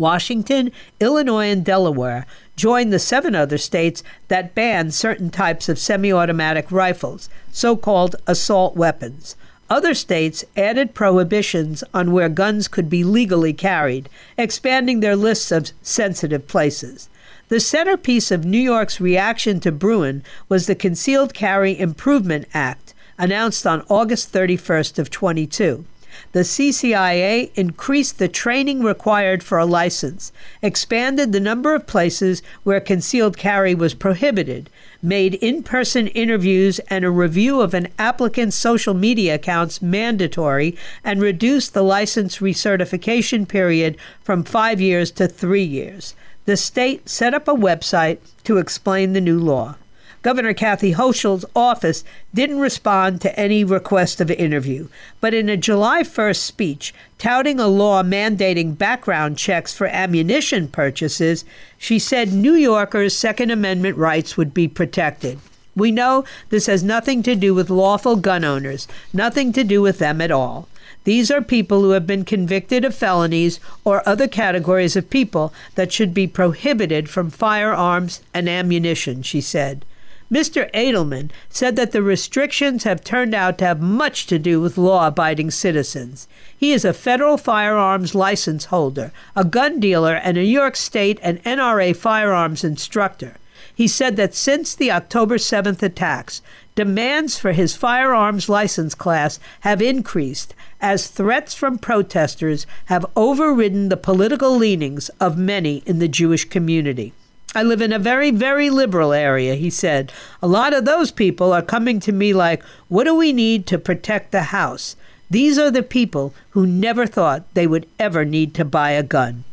Washington, 0.00 0.72
Illinois, 0.98 1.50
and 1.50 1.62
Delaware 1.62 2.24
joined 2.56 2.90
the 2.90 2.98
seven 2.98 3.34
other 3.34 3.58
states 3.58 4.02
that 4.28 4.54
banned 4.54 4.94
certain 4.94 5.28
types 5.28 5.68
of 5.68 5.78
semi 5.78 6.10
automatic 6.10 6.72
rifles, 6.72 7.28
so 7.52 7.76
called 7.76 8.16
assault 8.26 8.74
weapons. 8.74 9.36
Other 9.68 9.92
states 9.92 10.42
added 10.56 10.94
prohibitions 10.94 11.84
on 11.92 12.12
where 12.12 12.30
guns 12.30 12.66
could 12.66 12.88
be 12.88 13.04
legally 13.04 13.52
carried, 13.52 14.08
expanding 14.38 15.00
their 15.00 15.16
lists 15.16 15.52
of 15.52 15.70
sensitive 15.82 16.48
places. 16.48 17.10
The 17.48 17.60
centerpiece 17.60 18.30
of 18.30 18.46
New 18.46 18.58
York's 18.58 19.02
reaction 19.02 19.60
to 19.60 19.70
Bruen 19.70 20.24
was 20.48 20.66
the 20.66 20.74
Concealed 20.74 21.34
Carry 21.34 21.78
Improvement 21.78 22.46
Act, 22.54 22.94
announced 23.18 23.66
on 23.66 23.84
August 23.90 24.32
31st 24.32 24.98
of 24.98 25.10
22 25.10 25.84
the 26.32 26.40
CCIA 26.40 27.50
increased 27.54 28.18
the 28.18 28.28
training 28.28 28.82
required 28.82 29.42
for 29.42 29.58
a 29.58 29.66
license, 29.66 30.32
expanded 30.62 31.32
the 31.32 31.40
number 31.40 31.74
of 31.74 31.86
places 31.86 32.42
where 32.62 32.80
concealed 32.80 33.36
carry 33.36 33.74
was 33.74 33.94
prohibited, 33.94 34.70
made 35.02 35.34
in 35.34 35.62
person 35.62 36.06
interviews 36.08 36.78
and 36.88 37.04
a 37.04 37.10
review 37.10 37.60
of 37.60 37.74
an 37.74 37.88
applicant's 37.98 38.56
social 38.56 38.94
media 38.94 39.34
accounts 39.34 39.80
mandatory, 39.80 40.76
and 41.04 41.20
reduced 41.20 41.74
the 41.74 41.82
license 41.82 42.38
recertification 42.38 43.46
period 43.46 43.96
from 44.22 44.44
five 44.44 44.80
years 44.80 45.10
to 45.10 45.26
three 45.26 45.62
years. 45.62 46.14
The 46.46 46.56
state 46.56 47.08
set 47.08 47.34
up 47.34 47.48
a 47.48 47.54
website 47.54 48.18
to 48.44 48.58
explain 48.58 49.12
the 49.12 49.20
new 49.20 49.38
law. 49.38 49.76
Governor 50.22 50.52
Kathy 50.52 50.92
Hochul's 50.92 51.46
office 51.56 52.04
didn't 52.34 52.58
respond 52.58 53.22
to 53.22 53.40
any 53.40 53.64
request 53.64 54.20
of 54.20 54.30
interview, 54.30 54.88
but 55.18 55.32
in 55.32 55.48
a 55.48 55.56
July 55.56 56.02
1st 56.02 56.36
speech 56.36 56.92
touting 57.16 57.58
a 57.58 57.66
law 57.66 58.02
mandating 58.02 58.76
background 58.76 59.38
checks 59.38 59.72
for 59.72 59.86
ammunition 59.86 60.68
purchases, 60.68 61.46
she 61.78 61.98
said 61.98 62.34
New 62.34 62.52
Yorkers' 62.52 63.16
Second 63.16 63.50
Amendment 63.50 63.96
rights 63.96 64.36
would 64.36 64.52
be 64.52 64.68
protected. 64.68 65.38
We 65.74 65.90
know 65.90 66.26
this 66.50 66.66
has 66.66 66.82
nothing 66.82 67.22
to 67.22 67.34
do 67.34 67.54
with 67.54 67.70
lawful 67.70 68.16
gun 68.16 68.44
owners, 68.44 68.86
nothing 69.14 69.54
to 69.54 69.64
do 69.64 69.80
with 69.80 70.00
them 70.00 70.20
at 70.20 70.30
all. 70.30 70.68
These 71.04 71.30
are 71.30 71.40
people 71.40 71.80
who 71.80 71.90
have 71.90 72.06
been 72.06 72.26
convicted 72.26 72.84
of 72.84 72.94
felonies 72.94 73.58
or 73.84 74.06
other 74.06 74.28
categories 74.28 74.96
of 74.96 75.08
people 75.08 75.54
that 75.76 75.94
should 75.94 76.12
be 76.12 76.26
prohibited 76.26 77.08
from 77.08 77.30
firearms 77.30 78.20
and 78.34 78.50
ammunition, 78.50 79.22
she 79.22 79.40
said. 79.40 79.86
Mr. 80.32 80.70
Edelman 80.72 81.28
said 81.48 81.74
that 81.74 81.90
the 81.90 82.04
restrictions 82.04 82.84
have 82.84 83.02
turned 83.02 83.34
out 83.34 83.58
to 83.58 83.64
have 83.64 83.80
much 83.80 84.26
to 84.26 84.38
do 84.38 84.60
with 84.60 84.78
law 84.78 85.08
abiding 85.08 85.50
citizens. 85.50 86.28
He 86.56 86.70
is 86.70 86.84
a 86.84 86.92
federal 86.92 87.36
firearms 87.36 88.14
license 88.14 88.66
holder, 88.66 89.10
a 89.34 89.44
gun 89.44 89.80
dealer, 89.80 90.14
and 90.14 90.36
a 90.36 90.42
New 90.42 90.48
York 90.48 90.76
State 90.76 91.18
and 91.20 91.42
NRA 91.42 91.96
firearms 91.96 92.62
instructor. 92.62 93.38
He 93.74 93.88
said 93.88 94.14
that 94.16 94.34
since 94.34 94.72
the 94.72 94.92
October 94.92 95.36
7th 95.36 95.82
attacks, 95.82 96.42
demands 96.76 97.36
for 97.36 97.50
his 97.50 97.74
firearms 97.74 98.48
license 98.48 98.94
class 98.94 99.40
have 99.60 99.82
increased 99.82 100.54
as 100.80 101.08
threats 101.08 101.54
from 101.54 101.76
protesters 101.76 102.66
have 102.84 103.04
overridden 103.16 103.88
the 103.88 103.96
political 103.96 104.56
leanings 104.56 105.08
of 105.18 105.36
many 105.36 105.82
in 105.86 105.98
the 105.98 106.08
Jewish 106.08 106.44
community. 106.44 107.14
I 107.52 107.64
live 107.64 107.80
in 107.80 107.92
a 107.92 107.98
very, 107.98 108.30
very 108.30 108.70
liberal 108.70 109.12
area, 109.12 109.56
he 109.56 109.70
said. 109.70 110.12
A 110.40 110.46
lot 110.46 110.72
of 110.72 110.84
those 110.84 111.10
people 111.10 111.52
are 111.52 111.62
coming 111.62 111.98
to 112.00 112.12
me 112.12 112.32
like, 112.32 112.62
what 112.88 113.04
do 113.04 113.14
we 113.14 113.32
need 113.32 113.66
to 113.66 113.78
protect 113.78 114.30
the 114.30 114.44
house? 114.44 114.94
These 115.28 115.58
are 115.58 115.70
the 115.70 115.82
people 115.82 116.32
who 116.50 116.64
never 116.64 117.06
thought 117.06 117.52
they 117.54 117.66
would 117.66 117.86
ever 117.98 118.24
need 118.24 118.54
to 118.54 118.64
buy 118.64 118.90
a 118.92 119.02
gun. 119.02 119.44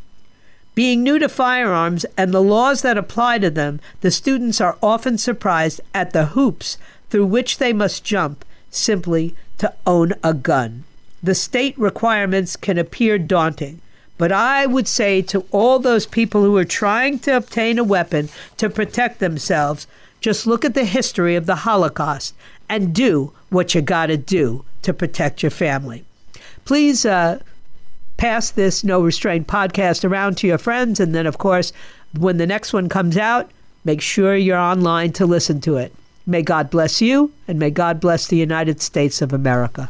Being 0.76 1.02
new 1.02 1.18
to 1.18 1.28
firearms 1.28 2.06
and 2.16 2.32
the 2.32 2.42
laws 2.42 2.84
that 2.84 3.00
apply 3.00 3.40
to 3.40 3.50
them, 3.50 3.80
the 4.02 4.12
students 4.12 4.62
are 4.62 4.78
often 4.84 5.18
surprised 5.18 5.82
at 5.92 6.14
the 6.14 6.28
hoops 6.28 6.78
through 7.10 7.26
which 7.26 7.58
they 7.58 7.74
must 7.74 8.04
jump 8.04 8.46
simply 8.70 9.34
to 9.58 9.74
own 9.88 10.14
a 10.24 10.36
gun. 10.36 10.84
The 11.24 11.34
state 11.34 11.78
requirements 11.80 12.56
can 12.56 12.78
appear 12.78 13.18
daunting. 13.18 13.82
But 14.18 14.32
I 14.32 14.66
would 14.66 14.88
say 14.88 15.22
to 15.24 15.46
all 15.52 15.80
those 15.80 16.06
people 16.06 16.42
who 16.42 16.58
are 16.58 16.66
trying 16.66 17.20
to 17.20 17.38
obtain 17.38 17.78
a 17.78 17.84
weapon 17.84 18.30
to 18.58 18.70
protect 18.70 19.20
themselves, 19.20 19.86
just 20.22 20.48
look 20.48 20.66
at 20.66 20.74
the 20.74 20.86
history 20.86 21.36
of 21.36 21.46
the 21.46 21.56
Holocaust 21.56 22.34
and 22.68 22.94
do 22.94 23.32
what 23.50 23.76
you 23.76 23.82
got 23.82 24.08
to 24.08 24.18
do 24.18 24.66
to 24.82 24.94
protect 24.94 25.44
your 25.44 25.52
family. 25.52 26.04
Please 26.66 27.06
uh, 27.06 27.40
pass 28.18 28.50
this 28.50 28.84
No 28.84 29.02
Restraint 29.02 29.48
podcast 29.48 30.04
around 30.04 30.38
to 30.38 30.48
your 30.48 30.58
friends. 30.58 31.00
And 31.00 31.14
then, 31.14 31.28
of 31.28 31.38
course, 31.38 31.72
when 32.18 32.38
the 32.38 32.48
next 32.48 32.74
one 32.74 32.90
comes 32.90 33.18
out, 33.18 33.52
make 33.86 34.02
sure 34.02 34.36
you're 34.36 34.58
online 34.58 35.12
to 35.14 35.26
listen 35.26 35.62
to 35.62 35.78
it. 35.78 35.94
May 36.26 36.42
God 36.42 36.70
bless 36.70 37.02
you, 37.02 37.32
and 37.48 37.58
may 37.58 37.70
God 37.70 38.02
bless 38.02 38.28
the 38.28 38.36
United 38.36 38.82
States 38.82 39.22
of 39.22 39.32
America. 39.32 39.90